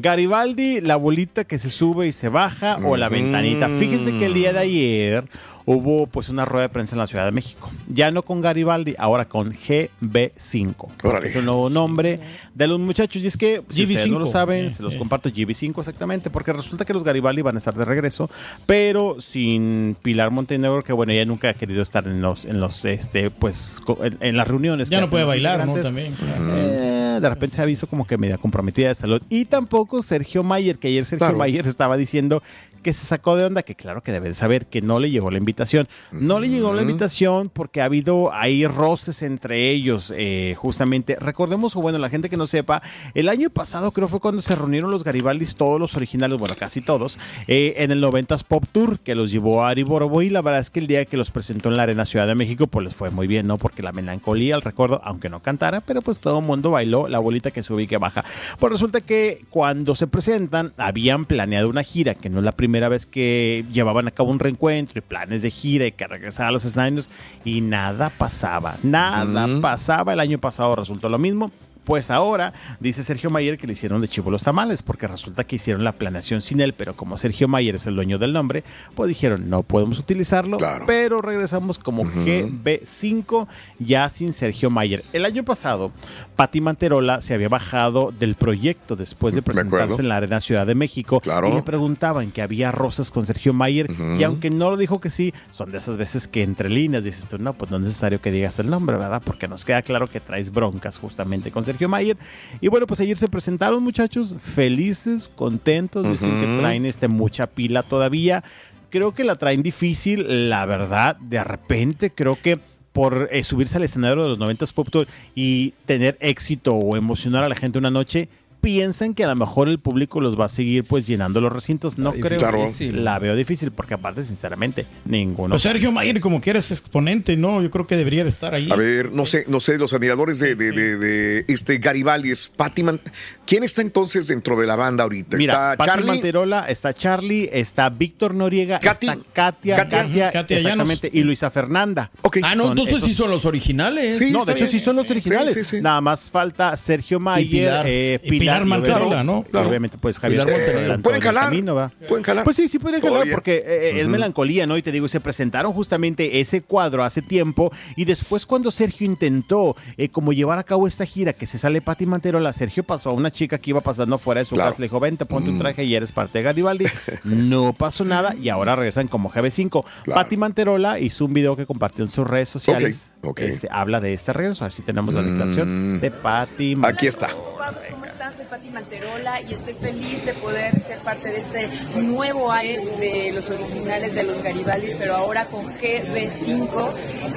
Garibaldi, 0.00 0.80
la 0.80 0.96
bolita 0.96 1.44
que 1.44 1.58
se 1.58 1.70
sube 1.70 2.06
y 2.06 2.12
se 2.12 2.28
baja 2.28 2.78
o 2.84 2.96
la 2.96 3.08
ventanita. 3.08 3.68
Fíjense 3.68 4.18
que 4.18 4.26
el 4.26 4.34
día 4.34 4.52
de 4.52 4.58
ayer 4.60 5.24
hubo 5.66 6.06
pues 6.06 6.28
una 6.28 6.44
rueda 6.44 6.62
de 6.62 6.68
prensa 6.68 6.94
en 6.94 7.00
la 7.00 7.06
Ciudad 7.06 7.24
de 7.24 7.32
México. 7.32 7.70
Ya 7.88 8.10
no 8.10 8.22
con 8.22 8.40
Garibaldi, 8.40 8.94
ahora 8.98 9.26
con 9.26 9.52
GB5. 9.52 10.74
porque 10.74 11.08
Órale. 11.08 11.28
Es 11.28 11.36
el 11.36 11.44
nuevo 11.44 11.70
nombre 11.70 12.20
de 12.54 12.66
los 12.66 12.78
muchachos. 12.78 13.22
Y 13.22 13.26
es 13.26 13.36
que, 13.36 13.62
si 13.68 13.82
ustedes 13.82 14.08
no 14.08 14.18
lo 14.18 14.26
GB5, 14.26 14.32
saben, 14.32 14.66
eh, 14.66 14.70
se 14.70 14.82
los 14.82 14.94
eh. 14.94 14.98
comparto 14.98 15.28
GB5 15.28 15.78
exactamente, 15.78 16.30
porque 16.30 16.52
resulta 16.52 16.84
que 16.84 16.92
los 16.92 17.04
Garibaldi 17.04 17.42
van 17.42 17.54
a 17.54 17.58
estar 17.58 17.74
de 17.74 17.84
regreso, 17.84 18.30
pero 18.66 19.20
sin 19.20 19.96
Pilar 20.02 20.30
Montenegro, 20.30 20.82
que 20.82 20.92
bueno, 20.92 21.12
ella 21.12 21.24
nunca 21.24 21.50
ha 21.50 21.54
querido 21.54 21.82
estar 21.82 22.06
en 22.06 22.20
los, 22.20 22.44
en 22.44 22.60
los, 22.60 22.84
este, 22.84 23.30
pues, 23.30 23.80
en, 24.02 24.18
en 24.20 24.36
las 24.36 24.48
reuniones. 24.48 24.90
Ya 24.90 24.98
que 24.98 25.02
no 25.02 25.10
puede 25.10 25.24
bailar, 25.24 25.66
¿no? 25.66 25.76
También. 25.76 26.14
Eh, 26.52 26.99
de 27.20 27.28
repente 27.28 27.56
se 27.56 27.62
ha 27.62 27.66
visto 27.66 27.86
como 27.86 28.06
que 28.06 28.18
media 28.18 28.38
comprometida 28.38 28.88
de 28.88 28.94
salud. 28.94 29.22
Y 29.28 29.44
tampoco 29.44 30.02
Sergio 30.02 30.42
Mayer, 30.42 30.78
que 30.78 30.88
ayer 30.88 31.04
Sergio 31.04 31.26
Claro. 31.26 31.38
Mayer 31.38 31.66
estaba 31.66 31.96
diciendo 31.96 32.42
que 32.80 32.92
se 32.92 33.04
sacó 33.04 33.36
de 33.36 33.44
onda, 33.44 33.62
que 33.62 33.74
claro 33.74 34.02
que 34.02 34.12
debe 34.12 34.28
de 34.28 34.34
saber 34.34 34.66
que 34.66 34.82
no 34.82 34.98
le 34.98 35.10
llegó 35.10 35.30
la 35.30 35.38
invitación. 35.38 35.88
No 36.12 36.40
le 36.40 36.48
llegó 36.48 36.72
la 36.74 36.82
invitación 36.82 37.48
porque 37.48 37.80
ha 37.80 37.84
habido 37.84 38.32
ahí 38.32 38.66
roces 38.66 39.22
entre 39.22 39.70
ellos, 39.70 40.12
eh, 40.16 40.54
justamente. 40.56 41.16
Recordemos, 41.16 41.76
o 41.76 41.80
bueno, 41.80 41.98
la 41.98 42.10
gente 42.10 42.28
que 42.30 42.36
no 42.36 42.46
sepa, 42.46 42.82
el 43.14 43.28
año 43.28 43.50
pasado 43.50 43.92
creo 43.92 44.08
fue 44.08 44.20
cuando 44.20 44.42
se 44.42 44.54
reunieron 44.54 44.90
los 44.90 45.04
Garibaldis, 45.04 45.54
todos 45.56 45.78
los 45.78 45.94
originales, 45.94 46.38
bueno, 46.38 46.54
casi 46.58 46.80
todos, 46.80 47.18
eh, 47.46 47.74
en 47.78 47.90
el 47.90 48.02
90s 48.02 48.44
Pop 48.44 48.64
Tour, 48.72 49.00
que 49.00 49.14
los 49.14 49.30
llevó 49.30 49.64
a 49.64 49.70
Ari 49.70 49.82
Borobo, 49.82 50.22
y 50.22 50.30
la 50.30 50.42
verdad 50.42 50.60
es 50.60 50.70
que 50.70 50.80
el 50.80 50.86
día 50.86 51.04
que 51.04 51.16
los 51.16 51.30
presentó 51.30 51.68
en 51.68 51.76
la 51.76 51.84
Arena 51.84 52.04
Ciudad 52.04 52.26
de 52.26 52.34
México, 52.34 52.66
pues 52.66 52.84
les 52.84 52.94
fue 52.94 53.10
muy 53.10 53.26
bien, 53.26 53.46
¿no? 53.46 53.58
Porque 53.58 53.82
la 53.82 53.92
melancolía, 53.92 54.54
el 54.54 54.62
recuerdo, 54.62 55.00
aunque 55.04 55.28
no 55.28 55.40
cantara, 55.40 55.80
pero 55.80 56.02
pues 56.02 56.18
todo 56.18 56.38
el 56.38 56.46
mundo 56.46 56.70
bailó 56.70 57.08
la 57.08 57.18
bolita 57.18 57.50
que 57.50 57.62
sube 57.62 57.82
y 57.82 57.86
que 57.86 57.98
baja. 57.98 58.24
Pues 58.58 58.72
resulta 58.72 59.00
que 59.00 59.44
cuando 59.50 59.94
se 59.94 60.06
presentan, 60.06 60.72
habían 60.76 61.24
planeado 61.24 61.68
una 61.68 61.82
gira, 61.82 62.14
que 62.14 62.30
no 62.30 62.38
es 62.38 62.44
la 62.44 62.52
primera 62.52 62.69
vez 62.88 63.06
que 63.06 63.64
llevaban 63.72 64.06
a 64.06 64.10
cabo 64.10 64.30
un 64.30 64.38
reencuentro 64.38 64.98
y 64.98 65.02
planes 65.02 65.42
de 65.42 65.50
gira 65.50 65.86
y 65.86 65.92
que 65.92 66.06
regresar 66.06 66.46
a 66.46 66.50
los 66.50 66.64
escenarios, 66.64 67.10
y 67.44 67.60
nada 67.60 68.10
pasaba, 68.10 68.76
nada 68.82 69.48
pasaba. 69.60 70.12
El 70.12 70.20
año 70.20 70.38
pasado 70.38 70.76
resultó 70.76 71.08
lo 71.08 71.18
mismo. 71.18 71.50
Pues 71.90 72.08
ahora 72.12 72.52
dice 72.78 73.02
Sergio 73.02 73.30
Mayer 73.30 73.58
que 73.58 73.66
le 73.66 73.72
hicieron 73.72 74.00
de 74.00 74.06
chivo 74.06 74.30
los 74.30 74.44
tamales, 74.44 74.80
porque 74.80 75.08
resulta 75.08 75.42
que 75.42 75.56
hicieron 75.56 75.82
la 75.82 75.90
planeación 75.90 76.40
sin 76.40 76.60
él, 76.60 76.72
pero 76.72 76.94
como 76.94 77.18
Sergio 77.18 77.48
Mayer 77.48 77.74
es 77.74 77.84
el 77.88 77.96
dueño 77.96 78.16
del 78.16 78.32
nombre, 78.32 78.62
pues 78.94 79.08
dijeron 79.08 79.50
no 79.50 79.64
podemos 79.64 79.98
utilizarlo, 79.98 80.56
Claro. 80.58 80.84
pero 80.86 81.18
regresamos 81.18 81.80
como 81.80 82.04
GB5 82.04 83.48
ya 83.80 84.08
sin 84.08 84.32
Sergio 84.32 84.70
Mayer. 84.70 85.04
El 85.12 85.24
año 85.24 85.42
pasado, 85.42 85.90
Patti 86.36 86.60
Manterola 86.60 87.20
se 87.22 87.34
había 87.34 87.48
bajado 87.48 88.12
del 88.16 88.36
proyecto 88.36 88.94
después 88.94 89.34
de 89.34 89.42
presentarse 89.42 90.00
en 90.00 90.08
la 90.10 90.16
Arena 90.18 90.38
Ciudad 90.38 90.68
de 90.68 90.76
México 90.76 91.18
Claro. 91.18 91.48
y 91.48 91.52
le 91.54 91.62
preguntaban 91.62 92.30
que 92.30 92.40
había 92.40 92.70
rosas 92.70 93.10
con 93.10 93.26
Sergio 93.26 93.52
Mayer 93.52 93.90
y 94.16 94.22
aunque 94.22 94.50
no 94.50 94.70
lo 94.70 94.76
dijo 94.76 95.00
que 95.00 95.10
sí, 95.10 95.34
son 95.50 95.72
de 95.72 95.78
esas 95.78 95.96
veces 95.96 96.28
que 96.28 96.44
entre 96.44 96.68
líneas 96.68 97.02
dices 97.02 97.26
tú, 97.26 97.38
no, 97.38 97.54
pues 97.54 97.68
no 97.72 97.78
es 97.78 97.82
necesario 97.82 98.20
que 98.20 98.30
digas 98.30 98.60
el 98.60 98.70
nombre, 98.70 98.96
¿verdad? 98.96 99.22
Porque 99.24 99.48
nos 99.48 99.64
queda 99.64 99.82
claro 99.82 100.06
que 100.06 100.20
traes 100.20 100.52
broncas 100.52 100.96
justamente 101.00 101.50
con 101.50 101.64
Sergio 101.64 101.79
Mayer. 101.88 102.16
Y 102.60 102.68
bueno, 102.68 102.86
pues 102.86 103.00
ayer 103.00 103.16
se 103.16 103.28
presentaron 103.28 103.82
muchachos 103.82 104.34
felices, 104.38 105.28
contentos, 105.28 106.06
dicen 106.06 106.40
que 106.40 106.58
traen 106.60 106.86
este, 106.86 107.08
mucha 107.08 107.46
pila 107.46 107.82
todavía. 107.82 108.42
Creo 108.90 109.14
que 109.14 109.24
la 109.24 109.36
traen 109.36 109.62
difícil, 109.62 110.50
la 110.50 110.66
verdad, 110.66 111.16
de 111.16 111.42
repente 111.44 112.10
creo 112.10 112.36
que 112.40 112.58
por 112.92 113.28
eh, 113.30 113.44
subirse 113.44 113.76
al 113.76 113.84
escenario 113.84 114.22
de 114.22 114.28
los 114.30 114.38
90s 114.38 114.72
Pop 114.72 114.88
Tour 114.90 115.06
y 115.34 115.74
tener 115.86 116.16
éxito 116.20 116.74
o 116.74 116.96
emocionar 116.96 117.44
a 117.44 117.48
la 117.48 117.54
gente 117.54 117.78
una 117.78 117.90
noche, 117.90 118.28
piensan 118.60 119.14
que 119.14 119.24
a 119.24 119.28
lo 119.28 119.36
mejor 119.36 119.68
el 119.68 119.78
público 119.78 120.20
los 120.20 120.38
va 120.38 120.44
a 120.46 120.48
seguir 120.48 120.84
pues 120.84 121.06
llenando 121.06 121.40
los 121.40 121.52
recintos. 121.52 121.98
No 121.98 122.12
creo. 122.12 122.38
Claro. 122.38 122.64
La 122.92 123.18
veo 123.18 123.34
difícil 123.36 123.70
porque 123.72 123.94
aparte, 123.94 124.22
sinceramente, 124.24 124.86
ninguno. 125.04 125.50
Pues 125.50 125.62
Sergio 125.62 125.92
Mayer, 125.92 126.20
como 126.20 126.40
que 126.40 126.50
eres 126.50 126.70
exponente, 126.70 127.36
¿no? 127.36 127.62
Yo 127.62 127.70
creo 127.70 127.86
que 127.86 127.96
debería 127.96 128.22
de 128.24 128.30
estar 128.30 128.54
ahí. 128.54 128.70
A 128.70 128.76
ver, 128.76 129.12
no 129.12 129.26
sé, 129.26 129.44
no 129.48 129.60
sé, 129.60 129.78
los 129.78 129.92
admiradores 129.94 130.38
de, 130.38 130.54
de, 130.54 130.72
de- 130.72 130.96
de 130.96 131.44
este 131.48 131.78
Garibaldi 131.78 132.30
es 132.30 132.48
Patti 132.48 132.82
Man- 132.82 133.00
¿Quién 133.46 133.64
está 133.64 133.82
entonces 133.82 134.28
dentro 134.28 134.56
de 134.60 134.66
la 134.66 134.76
banda 134.76 135.02
ahorita? 135.02 135.36
Mira, 135.36 135.52
¿Está 135.72 135.76
Pati 135.78 135.90
Charlie? 135.90 136.06
Manterola, 136.06 136.64
está 136.68 136.92
Charlie, 136.94 137.48
está 137.52 137.90
Víctor 137.90 138.34
Noriega, 138.34 138.78
Katy. 138.78 139.06
está 139.08 139.18
Katia, 139.32 139.76
Katia. 139.76 139.98
Katia, 140.02 140.30
Katia 140.32 140.56
exactamente, 140.58 141.10
y 141.12 141.22
Luisa 141.24 141.50
Fernanda. 141.50 142.10
Ok. 142.22 142.38
Ah, 142.42 142.54
no, 142.54 142.64
Son 142.64 142.72
entonces 142.72 143.00
sí 143.02 143.10
esos- 143.10 143.16
son 143.16 143.30
los 143.30 143.44
originales. 143.44 144.18
Sí, 144.18 144.30
no, 144.30 144.44
de 144.44 144.52
hecho 144.52 144.60
bien. 144.64 144.70
sí 144.70 144.80
son 144.80 144.96
los 144.96 145.06
Sí, 145.06 145.12
originales. 145.12 145.54
sí, 145.54 145.64
sí. 145.64 145.80
Nada 145.80 146.00
más 146.00 146.30
falta 146.30 146.76
Sergio 146.76 147.18
Mayer, 147.18 147.48
Pilar. 147.50 147.86
eh, 147.88 148.20
Y 148.22 148.30
Pilar, 148.30 148.49
Pilar 148.54 148.64
Manterola, 148.66 149.24
¿no? 149.24 149.44
y 149.52 149.56
Obviamente, 149.56 149.98
pues 149.98 150.18
Javier 150.18 150.42
adelantó 150.42 151.02
¿Pueden 151.02 151.20
jalar? 151.22 151.44
camino, 151.44 151.74
¿va? 151.74 151.90
¿Pueden 152.08 152.24
jalar? 152.24 152.44
Pues 152.44 152.56
sí, 152.56 152.68
sí 152.68 152.78
pueden 152.78 153.00
jalar 153.00 153.14
Todavía. 153.14 153.34
porque 153.34 153.62
eh, 153.66 154.00
es 154.00 154.08
melancolía, 154.08 154.66
¿no? 154.66 154.76
Y 154.76 154.82
te 154.82 154.92
digo, 154.92 155.08
se 155.08 155.20
presentaron 155.20 155.72
justamente 155.72 156.40
ese 156.40 156.62
cuadro 156.62 157.02
hace 157.04 157.22
tiempo 157.22 157.72
y 157.96 158.04
después 158.04 158.46
cuando 158.46 158.70
Sergio 158.70 159.06
intentó 159.06 159.76
eh, 159.96 160.08
como 160.08 160.32
llevar 160.32 160.58
a 160.58 160.64
cabo 160.64 160.86
esta 160.86 161.04
gira 161.06 161.32
que 161.32 161.46
se 161.46 161.58
sale 161.58 161.80
Pati 161.80 162.06
Manterola, 162.06 162.52
Sergio 162.52 162.82
pasó 162.82 163.10
a 163.10 163.14
una 163.14 163.30
chica 163.30 163.58
que 163.58 163.70
iba 163.70 163.80
pasando 163.80 164.18
fuera 164.18 164.40
de 164.40 164.44
su 164.44 164.54
Claro. 164.54 164.70
casa, 164.70 164.80
le 164.80 164.86
dijo, 164.86 165.00
vente, 165.00 165.24
ponte 165.26 165.50
un 165.50 165.58
traje 165.58 165.84
y 165.84 165.94
eres 165.94 166.12
parte 166.12 166.38
de 166.38 166.44
Garibaldi. 166.44 166.86
no 167.24 167.72
pasó 167.72 168.04
nada 168.04 168.34
y 168.34 168.48
ahora 168.48 168.76
regresan 168.76 169.08
como 169.08 169.30
GB5. 169.30 169.84
Claro. 170.04 170.20
Pati 170.20 170.36
Manterola 170.36 170.98
hizo 170.98 171.24
un 171.24 171.32
video 171.34 171.56
que 171.56 171.66
compartió 171.66 172.04
en 172.04 172.10
sus 172.10 172.26
redes 172.26 172.48
sociales. 172.48 173.10
Ok, 173.22 173.28
ok. 173.30 173.40
Este, 173.40 173.68
habla 173.70 174.00
de 174.00 174.12
este 174.12 174.32
regreso, 174.32 174.64
a 174.64 174.66
ver 174.66 174.72
si 174.72 174.82
tenemos 174.82 175.14
la 175.14 175.22
declaración 175.22 175.96
Mm. 175.96 176.00
de 176.00 176.10
Pati 176.10 176.76
Aquí 176.82 177.06
está. 177.06 177.28
Guapos, 177.56 177.84
¿cómo 177.90 178.04
están? 178.04 178.32
Soy 178.40 178.48
Pati 178.48 178.70
Manterola 178.70 179.42
y 179.42 179.52
estoy 179.52 179.74
feliz 179.74 180.24
de 180.24 180.32
poder 180.32 180.80
ser 180.80 180.98
parte 181.00 181.28
de 181.28 181.36
este 181.36 181.68
nuevo 181.96 182.50
aire 182.50 182.82
de 182.98 183.32
los 183.32 183.50
originales 183.50 184.14
de 184.14 184.22
los 184.22 184.40
Garibaldis, 184.40 184.94
pero 184.94 185.14
ahora 185.14 185.44
con 185.44 185.66
GB5. 185.66 186.90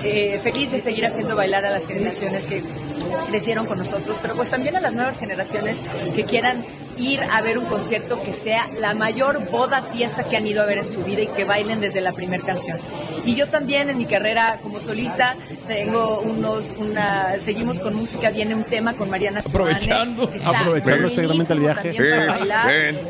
Eh, 0.06 0.40
feliz 0.42 0.72
de 0.72 0.80
seguir 0.80 1.06
haciendo 1.06 1.36
bailar 1.36 1.66
a 1.66 1.72
las 1.72 1.88
generaciones 1.88 2.48
que 2.48 2.64
crecieron 3.28 3.66
con 3.66 3.80
nosotros, 3.80 4.18
pero 4.22 4.36
pues 4.36 4.50
también 4.50 4.78
a 4.78 4.80
las 4.80 4.94
nuevas 4.94 5.20
generaciones 5.20 5.82
que 6.16 6.24
quieran 6.24 6.64
ir 6.98 7.20
a 7.22 7.42
ver 7.42 7.58
un 7.58 7.66
concierto 7.66 8.22
que 8.22 8.32
sea 8.32 8.70
la 8.80 8.94
mayor 8.94 9.50
boda 9.50 9.82
fiesta 9.82 10.24
que 10.24 10.38
han 10.38 10.48
ido 10.48 10.64
a 10.64 10.66
ver 10.66 10.78
en 10.78 10.86
su 10.86 11.04
vida 11.04 11.24
y 11.24 11.28
que 11.28 11.44
bailen 11.44 11.82
desde 11.82 12.00
la 12.00 12.14
primera 12.14 12.46
canción. 12.46 12.80
Y 13.26 13.36
yo 13.36 13.48
también 13.48 13.90
en 13.90 13.98
mi 13.98 14.06
carrera 14.06 14.60
como 14.62 14.80
solista 14.80 15.36
tengo 15.68 16.20
unos, 16.22 16.74
una, 16.78 17.38
seguimos 17.40 17.80
con 17.80 17.96
música, 17.96 18.30
viene 18.32 18.54
un 18.56 18.64
tema 18.64 18.94
con 18.94 19.10
Mariana 19.10 19.42
Suárez. 19.42 19.88
Aprovechando. 19.88 20.32
Aprovechando 20.46 21.08
seguramente 21.08 21.54
el 21.54 21.60
viaje. 21.60 21.90
Es, 21.90 22.48